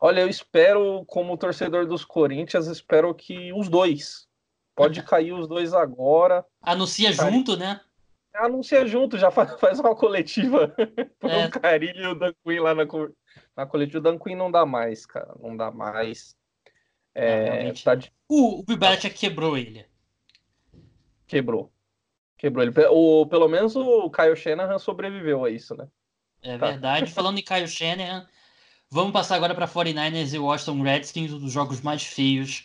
[0.00, 4.28] Olha, eu espero, como torcedor dos Corinthians, espero que os dois.
[4.74, 6.44] Pode cair os dois agora.
[6.62, 7.80] Anuncia junto, né?
[8.34, 10.72] Anuncia junto, já faz, faz uma coletiva.
[11.18, 11.46] Põe é.
[11.46, 12.84] o Carilli e o Dan Quinn lá na,
[13.58, 15.34] na coletiva, o Dan Quinn não dá mais, cara.
[15.40, 16.36] Não dá mais.
[17.14, 18.12] É, tá de...
[18.28, 19.84] O, o Bibelec quebrou ele.
[21.26, 21.72] Quebrou.
[22.36, 22.72] Quebrou ele.
[22.90, 25.88] O, pelo menos o Kyle Shanahan sobreviveu a isso, né?
[26.40, 26.68] É tá.
[26.68, 27.10] verdade.
[27.10, 28.26] Falando em Kyle Shanahan,
[28.90, 32.64] Vamos passar agora para 49ers e Washington Redskins, um dos jogos mais feios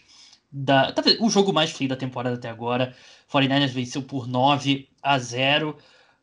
[0.49, 0.93] da.
[1.19, 2.95] O jogo mais feio da temporada até agora.
[3.29, 5.77] 49ers venceu por 9 a 0.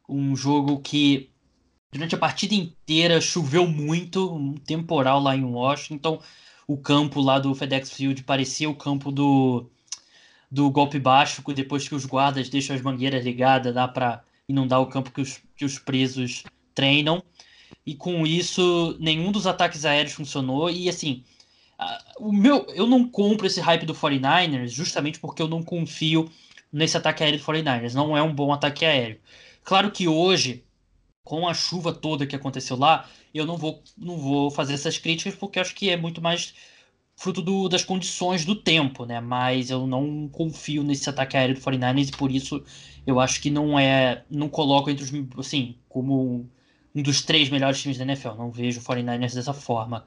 [0.08, 1.29] Um jogo que
[1.92, 6.20] durante a partida inteira choveu muito, um temporal lá em Washington.
[6.66, 9.68] O campo lá do FedEx Field parecia o campo do,
[10.50, 14.86] do golpe baixo, depois que os guardas deixam as mangueiras ligadas, dá para inundar o
[14.86, 17.22] campo que os, que os presos treinam
[17.84, 20.70] e com isso nenhum dos ataques aéreos funcionou.
[20.70, 21.24] E assim,
[22.18, 26.30] o meu, eu não compro esse hype do 49ers justamente porque eu não confio
[26.72, 27.94] nesse ataque aéreo do 49ers.
[27.94, 29.18] Não é um bom ataque aéreo.
[29.64, 30.64] Claro que hoje,
[31.30, 35.32] com a chuva toda que aconteceu lá, eu não vou, não vou fazer essas críticas
[35.36, 36.52] porque acho que é muito mais
[37.14, 39.20] fruto do, das condições do tempo, né?
[39.20, 42.64] Mas eu não confio nesse ataque aéreo do 49ers e por isso
[43.06, 44.24] eu acho que não é.
[44.28, 45.12] Não coloco entre os.
[45.38, 46.50] Assim, como
[46.92, 48.30] um dos três melhores times da NFL.
[48.30, 50.04] Não vejo o 49ers dessa forma.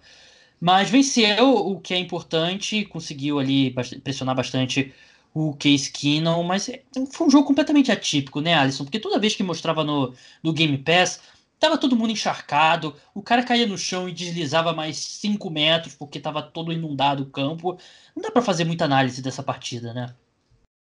[0.60, 4.94] Mas venceu, o que é importante, conseguiu ali pressionar bastante
[5.34, 8.84] o Case Keenum, mas é, foi um jogo completamente atípico, né, Alisson?
[8.84, 11.22] Porque toda vez que mostrava no, no Game Pass,
[11.60, 16.19] tava todo mundo encharcado, o cara caía no chão e deslizava mais 5 metros porque
[16.19, 17.78] tava todo inundado o campo.
[18.15, 20.13] Não dá para fazer muita análise dessa partida, né?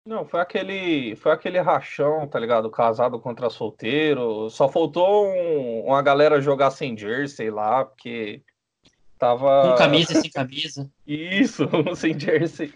[0.07, 2.71] Não, foi aquele, foi aquele rachão, tá ligado?
[2.71, 4.49] Casado contra solteiro.
[4.51, 8.41] Só faltou um, uma galera jogar sem jersey lá, porque
[9.19, 9.71] tava.
[9.71, 10.91] Com camisa e sem camisa.
[11.05, 12.73] Isso, sem jersey.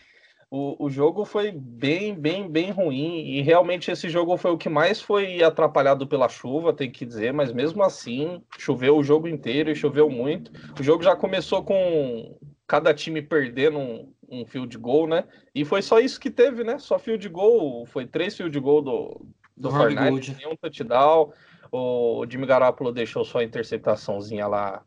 [0.51, 3.21] O, o jogo foi bem, bem, bem ruim.
[3.29, 7.33] E realmente esse jogo foi o que mais foi atrapalhado pela chuva, tem que dizer.
[7.33, 10.51] Mas mesmo assim, choveu o jogo inteiro e choveu muito.
[10.79, 12.37] O jogo já começou com
[12.67, 15.25] cada time perdendo um, um field goal, né?
[15.55, 16.79] E foi só isso que teve, né?
[16.79, 21.33] Só field goal, foi três field goal do, do Fortnite, nenhum touchdown.
[21.73, 24.85] O Jimmy Garoppolo deixou só a interceptaçãozinha lá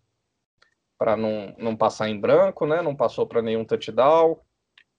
[0.98, 2.82] para não, não passar em branco, né?
[2.82, 4.38] Não passou para nenhum touchdown.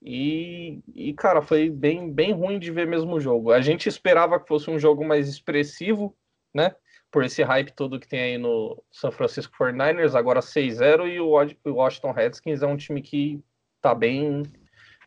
[0.07, 3.51] E, e, cara, foi bem, bem ruim de ver mesmo o jogo.
[3.51, 6.15] A gente esperava que fosse um jogo mais expressivo,
[6.55, 6.77] né?
[7.11, 11.75] Por esse hype todo que tem aí no San Francisco 49ers, agora 6-0, e o
[11.75, 13.43] Washington Redskins é um time que
[13.81, 14.43] tá bem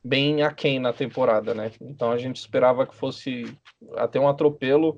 [0.03, 1.71] bem aquém na temporada, né?
[1.81, 3.45] Então a gente esperava que fosse
[3.97, 4.97] até um atropelo.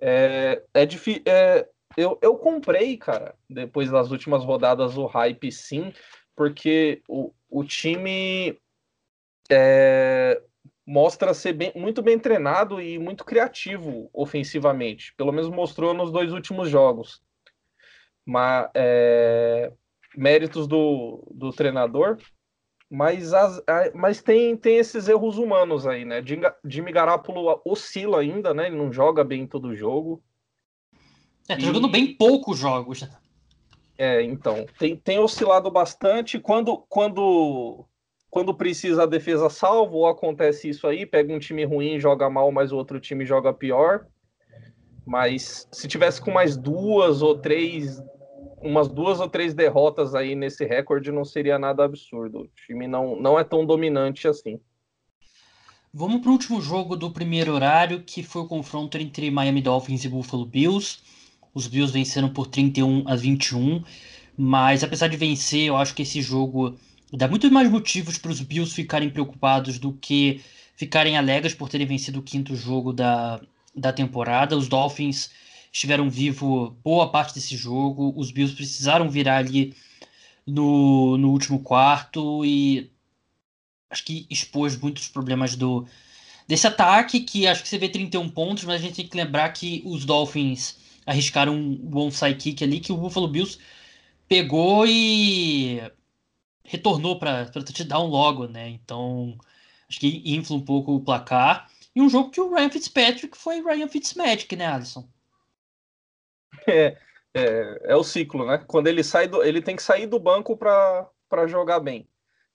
[0.00, 1.22] É, é difícil.
[1.26, 5.92] É, eu, eu comprei, cara, depois das últimas rodadas, o hype sim,
[6.34, 8.58] porque o, o time
[9.52, 10.42] é,
[10.86, 15.14] mostra ser bem, muito bem treinado e muito criativo ofensivamente.
[15.14, 17.22] Pelo menos mostrou nos dois últimos jogos.
[18.24, 19.72] Mas, é,
[20.16, 22.18] méritos do, do treinador,
[22.88, 23.62] mas, as,
[23.94, 26.22] mas tem, tem esses erros humanos aí, né?
[26.64, 28.66] Jimmy Garoppolo oscila ainda, né?
[28.66, 30.22] Ele não joga bem todo jogo.
[31.48, 31.64] É, tá e...
[31.64, 33.08] jogando bem poucos jogos.
[33.96, 36.38] É, então, tem, tem oscilado bastante.
[36.38, 37.86] Quando, quando,
[38.32, 42.50] quando precisa a defesa salvo, ou acontece isso aí, pega um time ruim, joga mal,
[42.50, 44.06] mas o outro time joga pior.
[45.04, 48.02] Mas se tivesse com mais duas ou três
[48.62, 52.40] umas duas ou três derrotas aí nesse recorde não seria nada absurdo.
[52.40, 54.58] O time não, não é tão dominante assim.
[55.92, 60.06] Vamos para o último jogo do primeiro horário, que foi o confronto entre Miami Dolphins
[60.06, 61.00] e Buffalo Bills.
[61.52, 63.84] Os Bills venceram por 31 a 21,
[64.38, 66.78] mas apesar de vencer, eu acho que esse jogo
[67.12, 70.42] dá muito mais motivos para os Bills ficarem preocupados do que
[70.74, 73.40] ficarem alegres por terem vencido o quinto jogo da,
[73.74, 74.56] da temporada.
[74.56, 75.30] Os Dolphins
[75.72, 78.12] estiveram vivo boa parte desse jogo.
[78.16, 79.74] Os Bills precisaram virar ali
[80.46, 82.90] no, no último quarto e
[83.90, 85.86] acho que expôs muitos problemas do
[86.48, 89.48] desse ataque, que acho que você vê 31 pontos, mas a gente tem que lembrar
[89.50, 93.58] que os Dolphins arriscaram um onside kick ali, que o Buffalo Bills
[94.28, 95.80] pegou e
[96.64, 98.68] retornou para touchdown logo, né?
[98.68, 99.36] Então,
[99.88, 101.70] acho que infla um pouco o placar.
[101.94, 105.08] E um jogo que o Ryan Fitzpatrick foi Ryan Fitzmagic, né, Alisson?
[106.66, 106.96] É,
[107.34, 108.58] é, é, o ciclo, né?
[108.66, 112.08] Quando ele sai do, ele tem que sair do banco para jogar bem.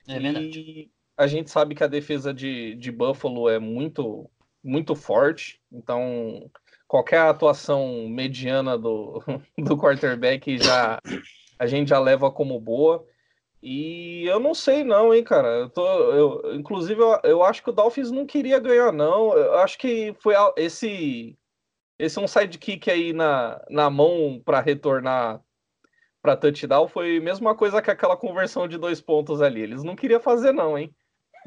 [0.08, 0.60] É verdade.
[0.60, 4.30] E a gente sabe que a defesa de, de Buffalo é muito
[4.64, 6.52] muito forte, então
[6.88, 9.24] qualquer atuação mediana do,
[9.58, 11.00] do quarterback já
[11.58, 13.06] a gente já leva como boa.
[13.62, 15.48] E eu não sei não, hein, cara.
[15.48, 19.34] Eu tô, eu, inclusive, eu, eu acho que o Dolphins não queria ganhar, não.
[19.34, 21.38] Eu acho que foi esse
[22.00, 25.42] esse um sidekick aí na, na mão para retornar
[26.22, 29.62] para touchdown foi a mesma coisa que aquela conversão de dois pontos ali.
[29.62, 30.94] Eles não queriam fazer, não, hein?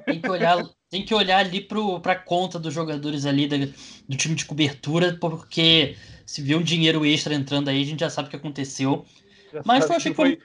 [0.06, 3.56] Tem que olhar, tem que olhar ali para a conta dos jogadores ali da,
[4.08, 8.08] do time de cobertura, porque se viu um dinheiro extra entrando aí, a gente já
[8.08, 9.04] sabe o que aconteceu.
[9.52, 10.38] Já Mas eu achei que foi,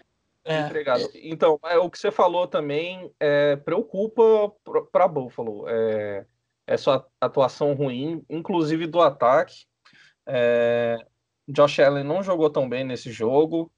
[0.46, 0.62] é.
[0.62, 1.10] entregado.
[1.16, 4.54] Então, é, o que você falou também é, preocupa
[4.92, 5.66] para Buffalo.
[5.68, 6.26] É,
[6.68, 9.66] essa atuação ruim, inclusive do ataque.
[10.28, 10.98] É,
[11.48, 13.72] Josh Allen não jogou tão bem nesse jogo.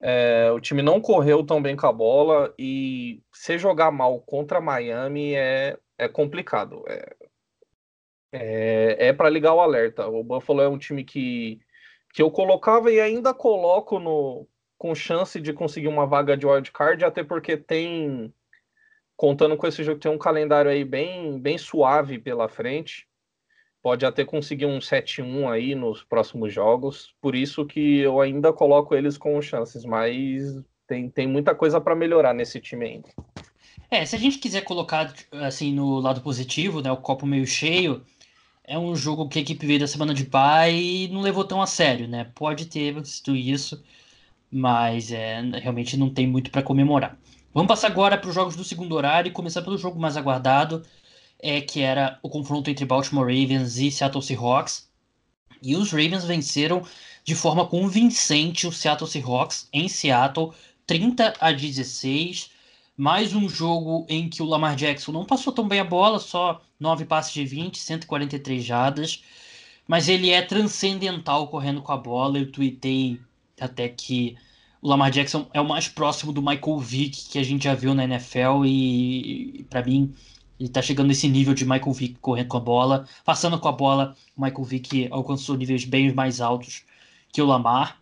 [0.00, 4.60] É, o time não correu tão bem com a bola e se jogar mal contra
[4.60, 6.84] Miami é, é complicado.
[6.88, 7.16] É,
[8.32, 10.06] é, é para ligar o alerta.
[10.08, 11.58] O Buffalo é um time que,
[12.12, 14.46] que eu colocava e ainda coloco no,
[14.84, 18.30] com chance de conseguir uma vaga de wildcard, até porque tem
[19.16, 23.08] contando com esse jogo, tem um calendário aí bem, bem suave pela frente.
[23.82, 27.14] Pode até conseguir um 7-1 aí nos próximos jogos.
[27.18, 31.96] Por isso que eu ainda coloco eles com chances, mas tem, tem muita coisa para
[31.96, 33.08] melhorar nesse time ainda.
[33.90, 38.04] É, se a gente quiser colocar assim no lado positivo, né, o copo meio cheio,
[38.62, 41.62] é um jogo que a equipe veio da semana de pai e não levou tão
[41.62, 42.30] a sério, né?
[42.34, 43.82] Pode ter sido isso,
[44.54, 47.18] mas é, realmente não tem muito para comemorar.
[47.52, 50.84] Vamos passar agora para os jogos do segundo horário e começar pelo jogo mais aguardado,
[51.42, 54.88] é, que era o confronto entre Baltimore Ravens e Seattle Seahawks.
[55.60, 56.84] E os Ravens venceram
[57.24, 60.52] de forma convincente o Seattle Seahawks em Seattle,
[60.86, 62.50] 30 a 16.
[62.96, 66.62] Mais um jogo em que o Lamar Jackson não passou tão bem a bola, só
[66.78, 69.24] 9 passes de 20, 143 jardas.
[69.88, 72.38] Mas ele é transcendental correndo com a bola.
[72.38, 73.20] Eu tuitei
[73.60, 74.36] até que
[74.82, 77.94] o Lamar Jackson é o mais próximo do Michael Vick que a gente já viu
[77.94, 80.12] na NFL e, para mim
[80.58, 83.72] ele tá chegando nesse nível de Michael Vick correndo com a bola, passando com a
[83.72, 86.84] bola, o Michael Vick alcançou níveis bem mais altos
[87.32, 88.00] que o Lamar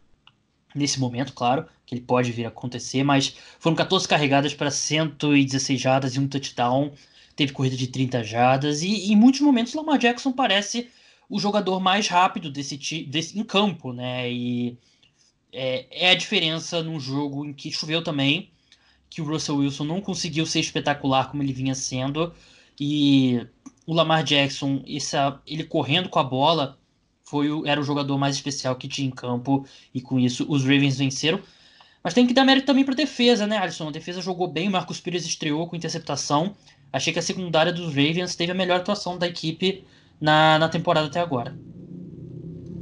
[0.74, 5.80] nesse momento, claro, que ele pode vir a acontecer, mas foram 14 carregadas para 116
[5.80, 6.92] jardas e um touchdown,
[7.36, 10.88] teve corrida de 30 jardas e, e em muitos momentos o Lamar Jackson parece
[11.28, 14.30] o jogador mais rápido desse, desse em campo, né?
[14.30, 14.78] E
[15.52, 18.50] é, é a diferença num jogo em que choveu também,
[19.10, 22.32] que o Russell Wilson não conseguiu ser espetacular como ele vinha sendo,
[22.80, 23.46] e
[23.86, 26.78] o Lamar Jackson, essa, ele correndo com a bola,
[27.24, 30.62] foi o, era o jogador mais especial que tinha em campo, e com isso os
[30.62, 31.40] Ravens venceram.
[32.02, 33.88] Mas tem que dar mérito também para defesa, né, Alisson?
[33.88, 36.56] A defesa jogou bem, o Marcos Pires estreou com interceptação.
[36.92, 39.84] Achei que a secundária dos Ravens teve a melhor atuação da equipe
[40.20, 41.56] na, na temporada até agora.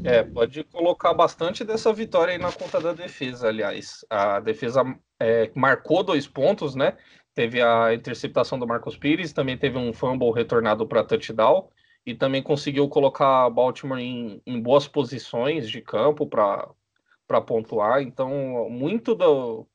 [0.02, 4.04] É, pode colocar bastante dessa vitória aí na conta da defesa, aliás.
[4.08, 4.82] A defesa
[5.18, 6.96] é, marcou dois pontos, né?
[7.34, 11.68] Teve a interceptação do Marcos Pires, também teve um fumble retornado para touchdown
[12.04, 18.02] e também conseguiu colocar Baltimore em, em boas posições de campo para pontuar.
[18.02, 19.66] Então, muito do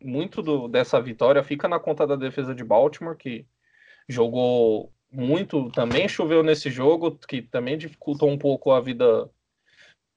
[0.00, 3.46] muito do, dessa vitória fica na conta da defesa de Baltimore, que
[4.08, 9.28] jogou muito, também choveu nesse jogo, que também dificultou um pouco a vida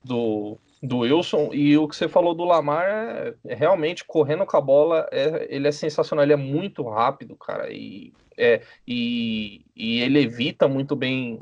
[0.03, 1.49] do, do Wilson.
[1.53, 5.47] E o que você falou do Lamar é, é realmente correndo com a bola, é,
[5.49, 7.71] ele é sensacional, ele é muito rápido, cara.
[7.71, 11.39] E, é, e, e ele evita muito bem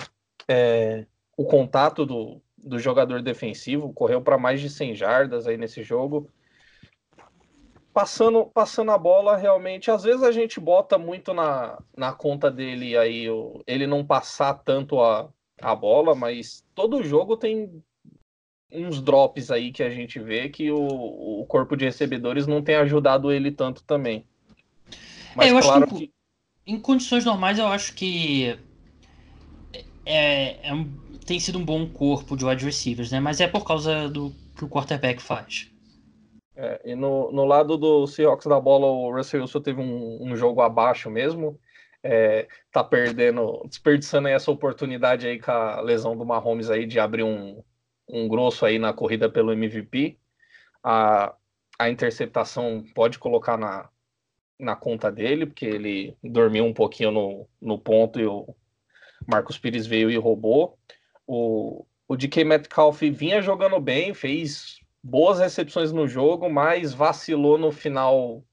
[0.48, 1.06] é,
[1.38, 6.30] o contato do, do jogador defensivo, correu para mais de 100 jardas aí nesse jogo.
[7.94, 12.96] Passando, passando a bola, realmente, às vezes a gente bota muito na, na conta dele
[12.96, 13.26] aí,
[13.66, 17.84] ele não passar tanto a, a bola, mas todo jogo tem
[18.72, 22.76] uns drops aí que a gente vê que o, o corpo de recebedores não tem
[22.76, 24.24] ajudado ele tanto também.
[25.36, 26.14] Mas é, eu claro acho que, que,
[26.68, 28.58] em condições normais eu acho que
[30.06, 30.86] é, é um,
[31.26, 33.20] tem sido um bom corpo de wide receivers, né?
[33.20, 35.72] Mas é por causa do que o quarterback faz.
[36.56, 40.36] É, e no, no lado do Seahawks da bola, o Russell Wilson teve um, um
[40.36, 41.60] jogo abaixo mesmo.
[42.02, 47.24] É, tá perdendo, desperdiçando essa oportunidade aí com a lesão do Mahomes aí de abrir
[47.24, 47.62] um,
[48.10, 50.18] um grosso aí na corrida pelo MVP.
[50.84, 51.36] A,
[51.78, 53.90] a interceptação pode colocar na,
[54.60, 58.54] na conta dele, porque ele dormiu um pouquinho no, no ponto e o
[59.28, 60.78] Marcos Pires veio e roubou.
[61.26, 67.72] O, o DK Metcalf vinha jogando bem, fez boas recepções no jogo, mas vacilou no
[67.72, 68.44] final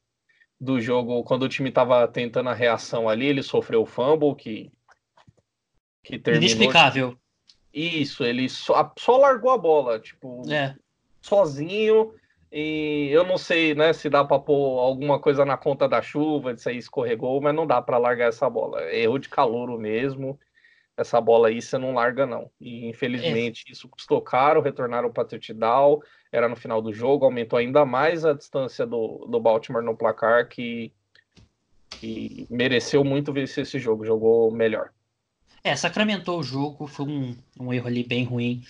[0.61, 4.73] do jogo, quando o time estava tentando a reação ali, ele sofreu o fumble, que,
[6.03, 6.49] que terminou...
[6.49, 7.19] Inexplicável.
[7.77, 10.75] Isso, ele só, só largou a bola, tipo, é.
[11.21, 12.15] sozinho.
[12.51, 16.55] E eu não sei, né, se dá para pôr alguma coisa na conta da chuva,
[16.55, 18.83] de sair escorregou, mas não dá para largar essa bola.
[18.95, 20.41] Erro de calouro mesmo.
[20.97, 22.51] Essa bola aí você não larga, não.
[22.59, 23.73] E infelizmente é.
[23.73, 26.01] isso custou caro, retornaram para touchdown,
[26.33, 30.49] era no final do jogo, aumentou ainda mais a distância do, do Baltimore no placar,
[30.49, 30.91] que,
[31.91, 34.91] que mereceu muito vencer esse jogo, jogou melhor.
[35.67, 38.63] É, sacramentou o jogo, foi um, um erro ali bem ruim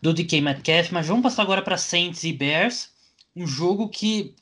[0.00, 2.88] do DK Metcalf, mas vamos passar agora para Saints e Bears,
[3.36, 4.34] um jogo que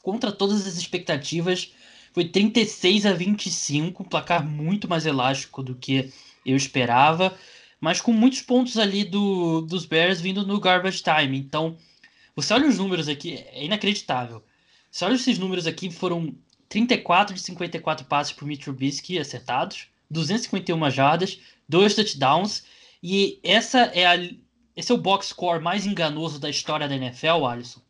[0.00, 1.74] contra todas as expectativas.
[2.14, 6.10] Foi 36 a 25, um placar muito mais elástico do que
[6.46, 7.36] eu esperava,
[7.78, 11.36] mas com muitos pontos ali do, dos Bears vindo no garbage time.
[11.36, 11.76] Então,
[12.34, 14.42] você olha os números aqui, é inacreditável.
[14.90, 16.34] Você olha esses números aqui, foram
[16.70, 22.64] 34 de 54 passes para o Mitch Trubisky acertados, 251 jardas, dois touchdowns,
[23.02, 24.16] e essa é a,
[24.76, 27.80] esse é o box score mais enganoso da história da NFL, Alisson.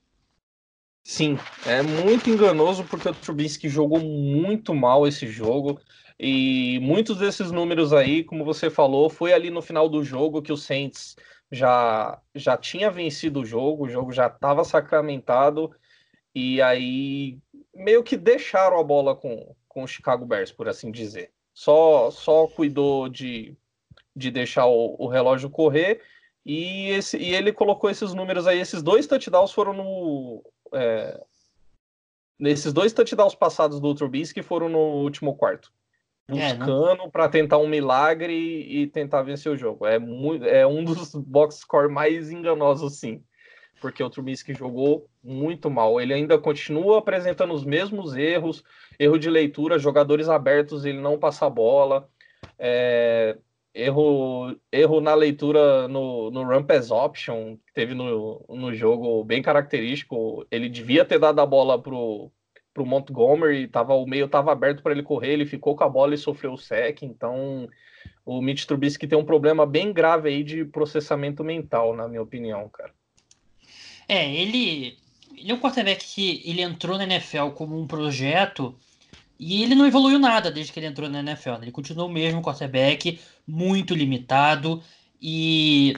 [1.07, 5.79] Sim, é muito enganoso porque o Trubisky jogou muito mal esse jogo.
[6.19, 10.53] E muitos desses números aí, como você falou, foi ali no final do jogo que
[10.53, 11.15] o Saints
[11.51, 15.71] já, já tinha vencido o jogo, o jogo já estava sacramentado,
[16.35, 17.39] e aí
[17.75, 21.34] meio que deixaram a bola com, com o Chicago Bears, por assim dizer.
[21.55, 23.57] Só, só cuidou de,
[24.15, 26.03] de deixar o, o relógio correr,
[26.45, 30.45] e, esse, e ele colocou esses números aí, esses dois touchdowns foram no.
[30.73, 31.19] É,
[32.39, 35.73] nesses dois touchdowns passados do Trubisky foram no último quarto
[36.29, 39.87] buscando é, para tentar um milagre e tentar vencer o jogo.
[39.87, 43.23] É, muito, é um dos box score mais enganosos, sim.
[43.85, 46.01] Porque o Trubisky jogou muito mal.
[46.01, 48.65] Ele ainda continua apresentando os mesmos erros,
[48.99, 52.09] erro de leitura, jogadores abertos, ele não passa a bola,
[52.59, 53.37] é,
[53.75, 60.47] erro, erro na leitura no, no run option, que teve no, no jogo bem característico.
[60.51, 62.33] Ele devia ter dado a bola pro,
[62.73, 65.91] para o Montgomery, tava, o meio estava aberto para ele correr, ele ficou com a
[65.91, 67.69] bola e sofreu o sec, então
[68.25, 72.67] o Mitch Trubisky tem um problema bem grave aí de processamento mental, na minha opinião,
[72.71, 72.95] cara.
[74.09, 74.97] É, ele,
[75.37, 78.75] ele é um quarterback que ele entrou na NFL como um projeto
[79.39, 81.53] e ele não evoluiu nada desde que ele entrou na NFL.
[81.53, 81.59] Né?
[81.63, 84.83] Ele continuou o mesmo quarterback, muito limitado
[85.21, 85.95] e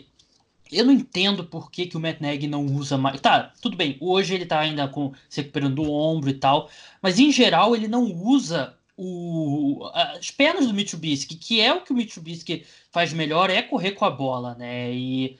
[0.70, 3.20] eu não entendo por que, que o Matt Nagy não usa mais.
[3.20, 6.68] Tá, tudo bem, hoje ele tá ainda com, se recuperando do ombro e tal,
[7.00, 11.92] mas em geral ele não usa o, as pernas do Mitsubishi, que é o que
[11.92, 14.92] o Mitsubishi faz melhor, é correr com a bola, né?
[14.92, 15.38] E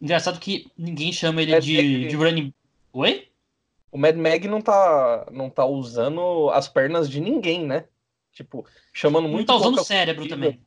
[0.00, 2.52] engraçado que ninguém chama ele de, de running.
[2.92, 3.28] Oi?
[3.90, 7.84] O Mad Mag não tá, não tá usando as pernas de ninguém, né?
[8.32, 9.48] Tipo, chamando muito.
[9.50, 10.60] Não tá usando o cérebro também.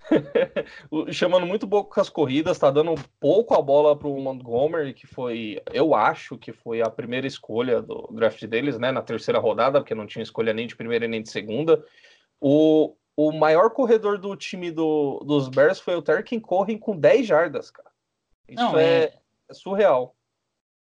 [1.12, 5.94] chamando muito pouco as corridas, tá dando pouco a bola pro Montgomery, que foi, eu
[5.94, 10.06] acho que foi a primeira escolha do draft deles, né, na terceira rodada, porque não
[10.06, 11.84] tinha escolha nem de primeira nem de segunda.
[12.40, 17.26] O, o maior corredor do time do, dos Bears foi o Terkin Corren com 10
[17.26, 17.91] jardas, cara.
[18.48, 19.18] Isso não, é, é...
[19.48, 20.14] é surreal.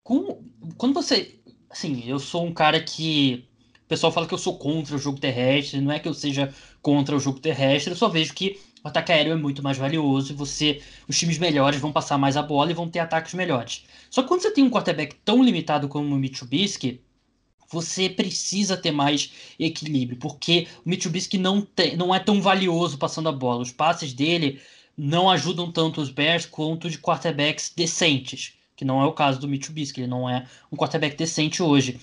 [0.03, 0.43] Com,
[0.77, 1.41] quando você.
[1.71, 3.47] Assim, eu sou um cara que.
[3.85, 6.53] O pessoal fala que eu sou contra o jogo terrestre, não é que eu seja
[6.83, 10.33] contra o jogo terrestre, eu só vejo que o ataque aéreo é muito mais valioso
[10.33, 13.85] e você, os times melhores vão passar mais a bola e vão ter ataques melhores.
[14.11, 17.03] Só que quando você tem um quarterback tão limitado como o Mitsubishi,
[17.71, 23.29] você precisa ter mais equilíbrio, porque o Mitsubishi não, tem, não é tão valioso passando
[23.29, 23.63] a bola.
[23.63, 24.61] Os passes dele
[24.99, 29.47] não ajudam tanto os Bears quanto de quarterbacks decentes, que não é o caso do
[29.47, 32.01] Mitsubishi, ele não é um quarterback decente hoje.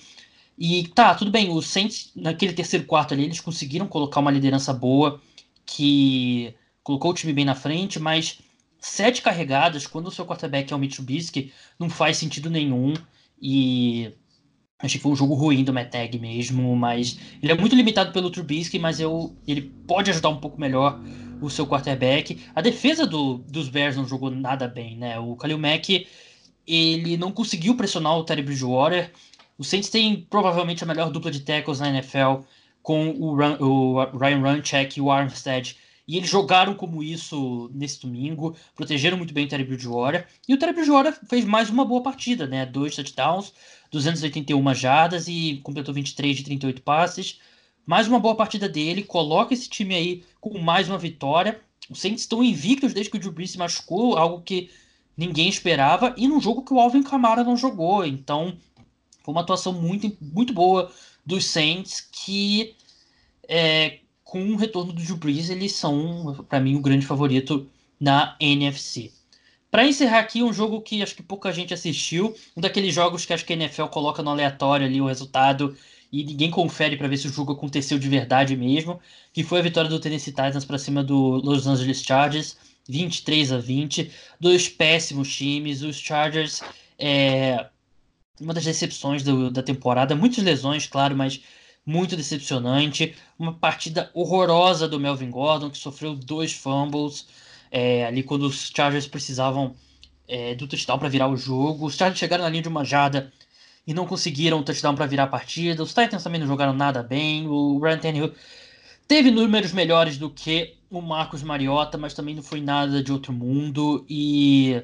[0.58, 4.72] E tá, tudo bem, os Saints, naquele terceiro quarto ali, eles conseguiram colocar uma liderança
[4.72, 5.20] boa,
[5.66, 8.38] que colocou o time bem na frente, mas
[8.80, 12.94] sete carregadas, quando o seu quarterback é o Mitsubishi, não faz sentido nenhum.
[13.40, 14.12] E
[14.78, 18.30] achei que foi um jogo ruim do Meteg mesmo, mas ele é muito limitado pelo
[18.30, 21.00] Trubisky, mas eu, ele pode ajudar um pouco melhor
[21.40, 22.42] o seu quarterback.
[22.54, 25.18] A defesa do, dos Bears não jogou nada bem, né?
[25.18, 26.06] O Khalil Mack,
[26.66, 29.10] ele não conseguiu pressionar o Terry Bridgewater.
[29.58, 32.42] O Saints tem provavelmente a melhor dupla de tackles na NFL
[32.82, 35.76] com o Ryan Runcheck e o Armstead
[36.08, 40.26] e eles jogaram como isso nesse domingo, protegeram muito bem o Terry Bridgewater.
[40.46, 42.64] E o Terry Bridgewater fez mais uma boa partida, né?
[42.64, 43.52] Dois touchdowns,
[43.90, 47.40] 281 jardas e completou 23 de 38 passes.
[47.84, 51.60] Mais uma boa partida dele, coloca esse time aí com mais uma vitória.
[51.90, 54.70] Os Saints estão invictos desde que o Drew se machucou, algo que
[55.16, 58.04] ninguém esperava, e num jogo que o Alvin Kamara não jogou.
[58.04, 58.56] Então,
[59.24, 60.92] foi uma atuação muito, muito boa
[61.24, 62.76] dos Saints que
[63.48, 64.00] é,
[64.36, 67.66] com o retorno do Drew Brees, eles são, para mim, o grande favorito
[67.98, 69.10] na NFC.
[69.70, 73.32] Para encerrar aqui, um jogo que acho que pouca gente assistiu, um daqueles jogos que
[73.32, 75.74] acho que a NFL coloca no aleatório ali o resultado
[76.12, 79.00] e ninguém confere para ver se o jogo aconteceu de verdade mesmo,
[79.32, 82.58] que foi a vitória do Tennessee Titans para cima do Los Angeles Chargers,
[82.88, 86.62] 23 a 20, dois péssimos times, os Chargers
[86.98, 87.66] é
[88.38, 91.40] uma das decepções do, da temporada, muitas lesões, claro, mas
[91.86, 93.14] muito decepcionante.
[93.38, 97.28] Uma partida horrorosa do Melvin Gordon, que sofreu dois fumbles
[97.70, 99.74] é, ali quando os Chargers precisavam
[100.28, 101.86] é, do touchdown para virar o jogo.
[101.86, 103.32] Os Chargers chegaram na linha de uma jada
[103.86, 105.82] e não conseguiram touchdown para virar a partida.
[105.82, 107.46] Os Titans também não jogaram nada bem.
[107.46, 108.34] O Ryan Tannehill
[109.06, 113.32] teve números melhores do que o Marcos Mariota, mas também não foi nada de outro
[113.32, 114.04] mundo.
[114.08, 114.82] E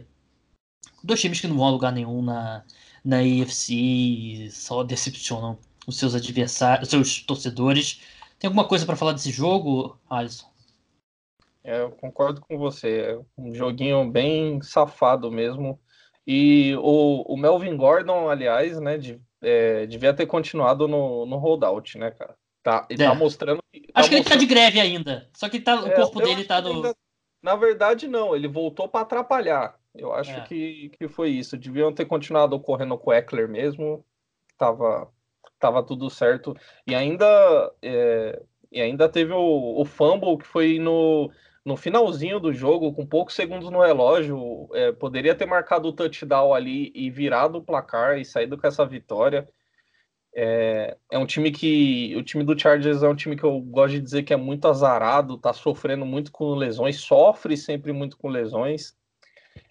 [1.03, 2.63] dois times que não vão a lugar nenhum na,
[3.05, 8.03] na AFC só decepcionam os seus adversários, os seus torcedores.
[8.39, 10.51] Tem alguma coisa para falar desse jogo, Alisson?
[11.65, 13.01] É, eu concordo com você.
[13.01, 15.81] É um joguinho bem safado mesmo.
[16.27, 21.99] E o, o Melvin Gordon, aliás, né, de, é, devia ter continuado no, no holdout,
[21.99, 22.37] né, cara?
[22.63, 23.09] Tá, ele tá é.
[23.09, 23.59] tá mostrando.
[23.59, 24.17] Tá acho que mostrando...
[24.17, 25.29] ele tá de greve ainda.
[25.35, 26.75] Só que tá, o é, corpo dele tá no.
[26.75, 26.95] Ainda...
[27.43, 28.37] Na verdade, não.
[28.37, 29.77] Ele voltou para atrapalhar.
[29.95, 30.41] Eu acho é.
[30.43, 31.57] que, que foi isso.
[31.57, 34.05] Deviam ter continuado correndo com o Eckler mesmo.
[34.57, 35.12] Tava,
[35.63, 36.57] tava tudo certo.
[36.85, 38.43] E ainda, é,
[38.73, 41.31] e ainda teve o, o fumble que foi no,
[41.65, 44.69] no finalzinho do jogo, com poucos segundos no relógio.
[44.75, 48.85] É, poderia ter marcado o touchdown ali e virado o placar e saído com essa
[48.85, 49.49] vitória.
[50.35, 52.17] É, é um time que.
[52.17, 54.67] O time do Chargers é um time que eu gosto de dizer que é muito
[54.67, 58.97] azarado, tá sofrendo muito com lesões, sofre sempre muito com lesões.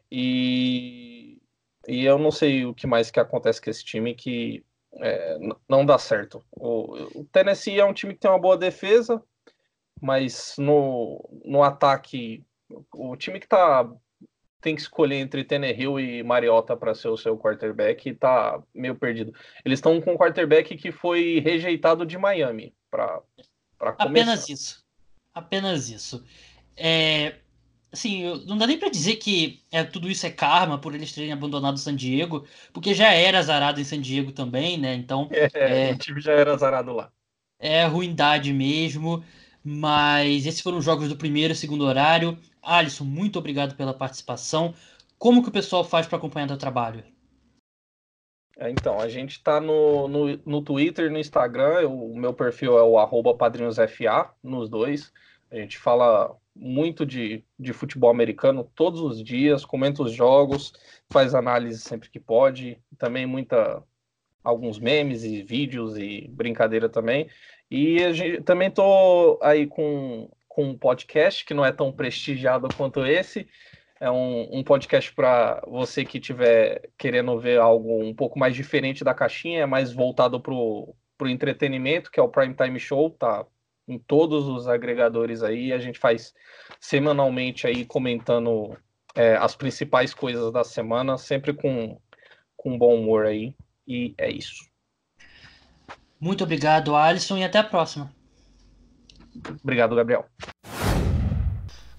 [0.09, 1.41] E,
[1.87, 4.63] e eu não sei o que mais que acontece com esse time que
[4.99, 5.37] é,
[5.69, 6.43] não dá certo.
[6.51, 9.21] O, o, Tennessee é um time que tem uma boa defesa,
[10.01, 12.43] mas no, no ataque,
[12.93, 13.89] o time que tá
[14.61, 18.95] tem que escolher entre Tannehill e Mariota para ser o seu quarterback e tá meio
[18.95, 19.33] perdido.
[19.65, 23.23] Eles estão com um quarterback que foi rejeitado de Miami para
[23.97, 24.85] Apenas isso.
[25.33, 26.23] Apenas isso.
[26.77, 27.35] É,
[27.91, 31.31] assim, não dá nem para dizer que é, tudo isso é karma por eles terem
[31.31, 34.93] abandonado San Diego, porque já era azarado em San Diego também, né?
[34.95, 35.29] Então.
[35.31, 37.11] É, é, o time já era azarado lá.
[37.59, 39.23] É ruindade mesmo.
[39.63, 42.37] Mas esses foram os jogos do primeiro e segundo horário.
[42.61, 44.73] Alisson, muito obrigado pela participação.
[45.19, 47.03] Como que o pessoal faz para acompanhar o trabalho?
[48.57, 52.83] É, então, a gente está no, no, no Twitter, no Instagram, o meu perfil é
[52.83, 55.13] o arroba padrinhosfa, nos dois.
[55.51, 60.73] A gente fala muito de, de futebol americano todos os dias, comenta os jogos,
[61.09, 63.83] faz análise sempre que pode, também muita
[64.43, 67.29] alguns memes e vídeos e brincadeira também.
[67.69, 72.67] E a gente, também tô aí com, com um podcast que não é tão prestigiado
[72.75, 73.47] quanto esse.
[73.99, 79.03] É um, um podcast para você que estiver querendo ver algo um pouco mais diferente
[79.03, 80.95] da caixinha, é mais voltado para o
[81.25, 83.45] entretenimento, que é o Prime Time Show, tá
[83.87, 85.73] em todos os agregadores aí.
[85.73, 86.33] A gente faz
[86.79, 88.75] semanalmente aí comentando
[89.15, 91.99] é, as principais coisas da semana, sempre com,
[92.55, 93.55] com bom humor aí.
[93.87, 94.69] E é isso.
[96.19, 98.13] Muito obrigado, Alisson, e até a próxima.
[99.63, 100.25] Obrigado, Gabriel.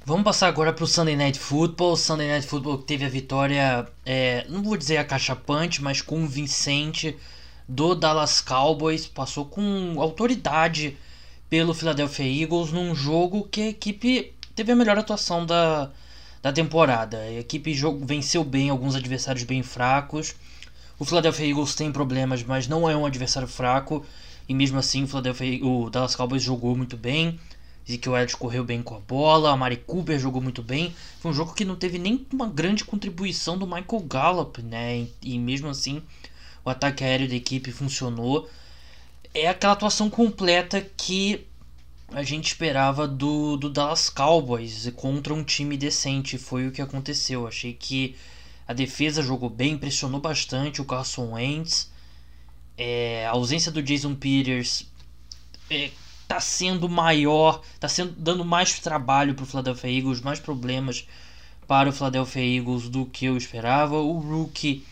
[0.04, 1.96] Vamos passar agora para o Sunday Night Football.
[1.96, 7.16] Sunday Night Football teve a vitória, é, não vou dizer acachapante, mas convincente
[7.68, 9.06] do Dallas Cowboys.
[9.06, 10.96] Passou com autoridade
[11.52, 15.90] pelo Philadelphia Eagles num jogo que a equipe teve a melhor atuação da,
[16.40, 17.18] da temporada.
[17.18, 17.74] A equipe
[18.06, 20.34] venceu bem alguns adversários bem fracos.
[20.98, 24.02] O Philadelphia Eagles tem problemas, mas não é um adversário fraco.
[24.48, 27.38] E mesmo assim, o, Philadelphia, o Dallas Cowboys jogou muito bem.
[27.86, 29.52] Ezekiel Elliott correu bem com a bola.
[29.52, 30.94] A Mari Cooper jogou muito bem.
[31.20, 35.06] Foi um jogo que não teve nem uma grande contribuição do Michael Gallup, né?
[35.20, 36.00] E mesmo assim,
[36.64, 38.48] o ataque aéreo da equipe funcionou
[39.34, 41.46] é aquela atuação completa que
[42.08, 46.36] a gente esperava do, do Dallas Cowboys contra um time decente.
[46.36, 47.46] Foi o que aconteceu.
[47.46, 48.16] Achei que
[48.68, 51.90] a defesa jogou bem, pressionou bastante o Carson Wentz.
[52.76, 54.86] É, a ausência do Jason Peters
[55.70, 61.06] está é, sendo maior, está sendo dando mais trabalho para o Philadelphia Eagles, mais problemas
[61.66, 63.96] para o Philadelphia Eagles do que eu esperava.
[63.96, 64.84] O rookie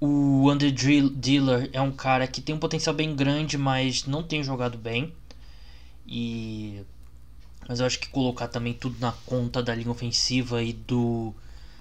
[0.00, 4.42] o Andre Diller é um cara que tem um potencial bem grande, mas não tem
[4.42, 5.12] jogado bem.
[6.06, 6.82] E
[7.68, 11.34] mas eu acho que colocar também tudo na conta da linha ofensiva e do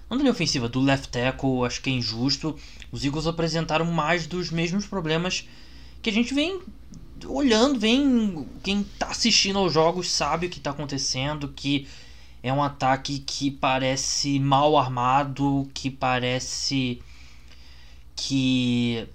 [0.09, 2.57] não da linha ofensiva, do left tackle, acho que é injusto.
[2.91, 5.47] Os Eagles apresentaram mais dos mesmos problemas
[6.01, 6.61] que a gente vem
[7.25, 11.87] olhando, vem quem está assistindo aos jogos sabe o que está acontecendo, que
[12.43, 17.01] é um ataque que parece mal armado, que parece
[18.15, 19.07] que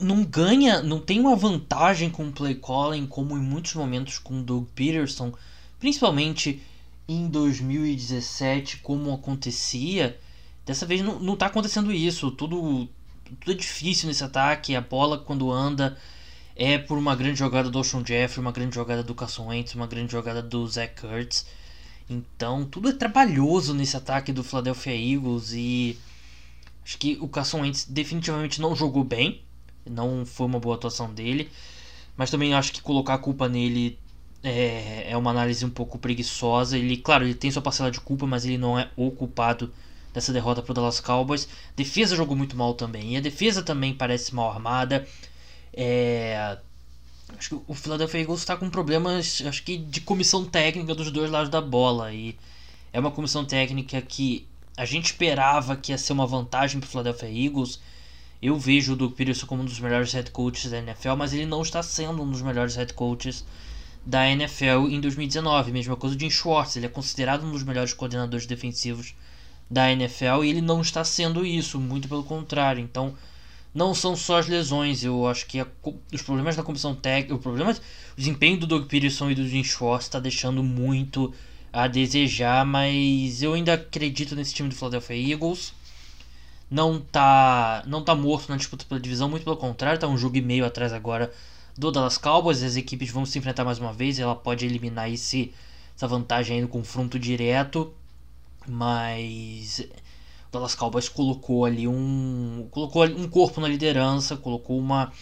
[0.00, 4.40] não ganha, não tem uma vantagem com o play calling como em muitos momentos com
[4.40, 5.32] o Doug Peterson,
[5.78, 6.60] principalmente
[7.08, 10.18] em 2017 como acontecia.
[10.66, 12.88] Dessa vez não, não tá acontecendo isso, tudo
[13.40, 15.96] tudo é difícil nesse ataque, a bola quando anda
[16.54, 19.86] é por uma grande jogada do Ocean Jeffrey, uma grande jogada do Carson Wentz, uma
[19.86, 21.46] grande jogada do Zach Kurtz.
[22.10, 25.98] Então, tudo é trabalhoso nesse ataque do Philadelphia Eagles e
[26.84, 29.42] Acho que o Carson Wentz definitivamente não jogou bem,
[29.86, 31.50] não foi uma boa atuação dele,
[32.16, 33.98] mas também acho que colocar a culpa nele
[34.42, 36.76] é, é uma análise um pouco preguiçosa.
[36.76, 39.72] Ele, claro, ele tem sua parcela de culpa, mas ele não é o culpado
[40.12, 41.48] dessa derrota para o Dallas Cowboys.
[41.76, 45.06] Defesa jogou muito mal também, e a defesa também parece mal armada.
[45.72, 46.58] É,
[47.38, 51.30] acho que o Philadelphia Eagles está com problemas, acho que de comissão técnica dos dois
[51.30, 52.36] lados da bola e
[52.92, 54.46] é uma comissão técnica que
[54.76, 57.80] a gente esperava que ia ser uma vantagem para o Philadelphia Eagles.
[58.40, 61.46] Eu vejo o Doug Peterson como um dos melhores head coaches da NFL, mas ele
[61.46, 63.44] não está sendo um dos melhores head coaches
[64.04, 65.72] da NFL em 2019.
[65.72, 69.14] Mesma coisa de Jim Schwartz, ele é considerado um dos melhores coordenadores defensivos
[69.70, 72.82] da NFL e ele não está sendo isso, muito pelo contrário.
[72.82, 73.14] Então,
[73.74, 75.66] não são só as lesões, eu acho que a,
[76.12, 77.76] os problemas da comissão técnica, o problema, o
[78.16, 81.32] desempenho do Doug Peterson e do Jim Schwartz está deixando muito
[81.72, 85.72] a desejar, mas eu ainda acredito nesse time do Philadelphia Eagles.
[86.70, 90.36] Não tá, não tá morto na disputa pela divisão, muito pelo contrário, tá um jogo
[90.36, 91.32] e meio atrás agora
[91.76, 92.62] do Dallas Cowboys.
[92.62, 95.52] As equipes vão se enfrentar mais uma vez, ela pode eliminar esse,
[95.96, 97.92] essa vantagem aí no confronto direto,
[98.66, 99.80] mas
[100.48, 105.12] o Dallas Cowboys colocou ali um colocou um corpo na liderança, colocou uma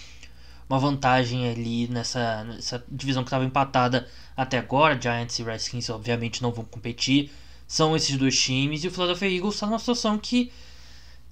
[0.71, 5.01] uma vantagem ali nessa, nessa divisão que estava empatada até agora.
[5.01, 7.33] Giants e Redskins obviamente não vão competir.
[7.67, 8.85] São esses dois times.
[8.85, 10.53] E o Philadelphia Eagles está numa situação que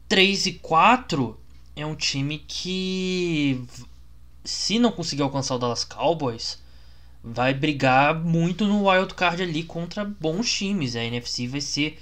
[0.08, 1.38] 3 e 4
[1.76, 3.64] é um time que,
[4.44, 6.60] se não conseguir alcançar o Dallas Cowboys,
[7.22, 10.96] vai brigar muito no wild card ali contra bons times.
[10.96, 11.96] A NFC vai ser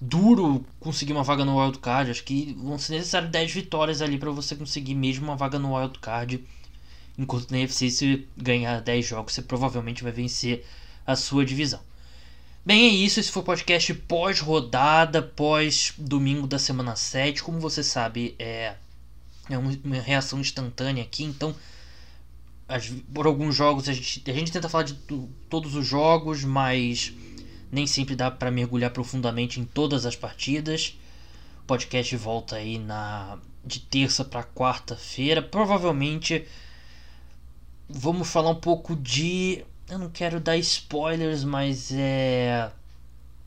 [0.00, 2.10] duro conseguir uma vaga no wild card.
[2.10, 5.76] Acho que vão ser necessárias 10 vitórias ali para você conseguir mesmo uma vaga no
[5.76, 6.44] wild card.
[7.16, 10.64] Enquanto na UFC, se ganhar 10 jogos, você provavelmente vai vencer
[11.06, 11.80] a sua divisão.
[12.66, 13.20] Bem, é isso.
[13.20, 17.42] Esse foi o podcast pós-rodada, pós-domingo da semana 7.
[17.42, 18.74] Como você sabe, é,
[19.48, 21.54] é uma reação instantânea aqui, então
[23.12, 24.94] por alguns jogos a gente, a gente tenta falar de
[25.48, 27.12] todos os jogos, mas
[27.70, 30.98] nem sempre dá para mergulhar profundamente em todas as partidas.
[31.62, 36.46] O podcast volta aí na de terça para quarta-feira, provavelmente
[37.88, 39.64] vamos falar um pouco de.
[39.88, 42.70] Eu não quero dar spoilers, mas é.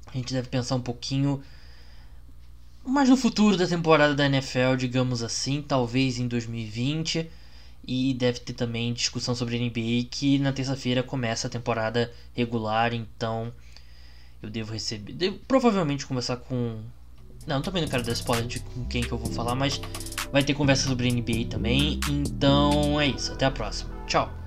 [0.08, 1.44] A gente deve pensar um pouquinho
[2.84, 7.30] mais no futuro da temporada da NFL, digamos assim, talvez em 2020.
[7.90, 13.54] E deve ter também discussão sobre NBA, que na terça-feira começa a temporada regular, então
[14.44, 15.14] eu devo receber.
[15.14, 16.82] Devo provavelmente conversar com.
[17.46, 19.80] Não, também não quero dar spoiler de com quem que eu vou falar, mas
[20.34, 22.00] vai ter conversa sobre NBA também.
[22.10, 23.97] Então é isso, até a próxima.
[24.08, 24.47] Ciao!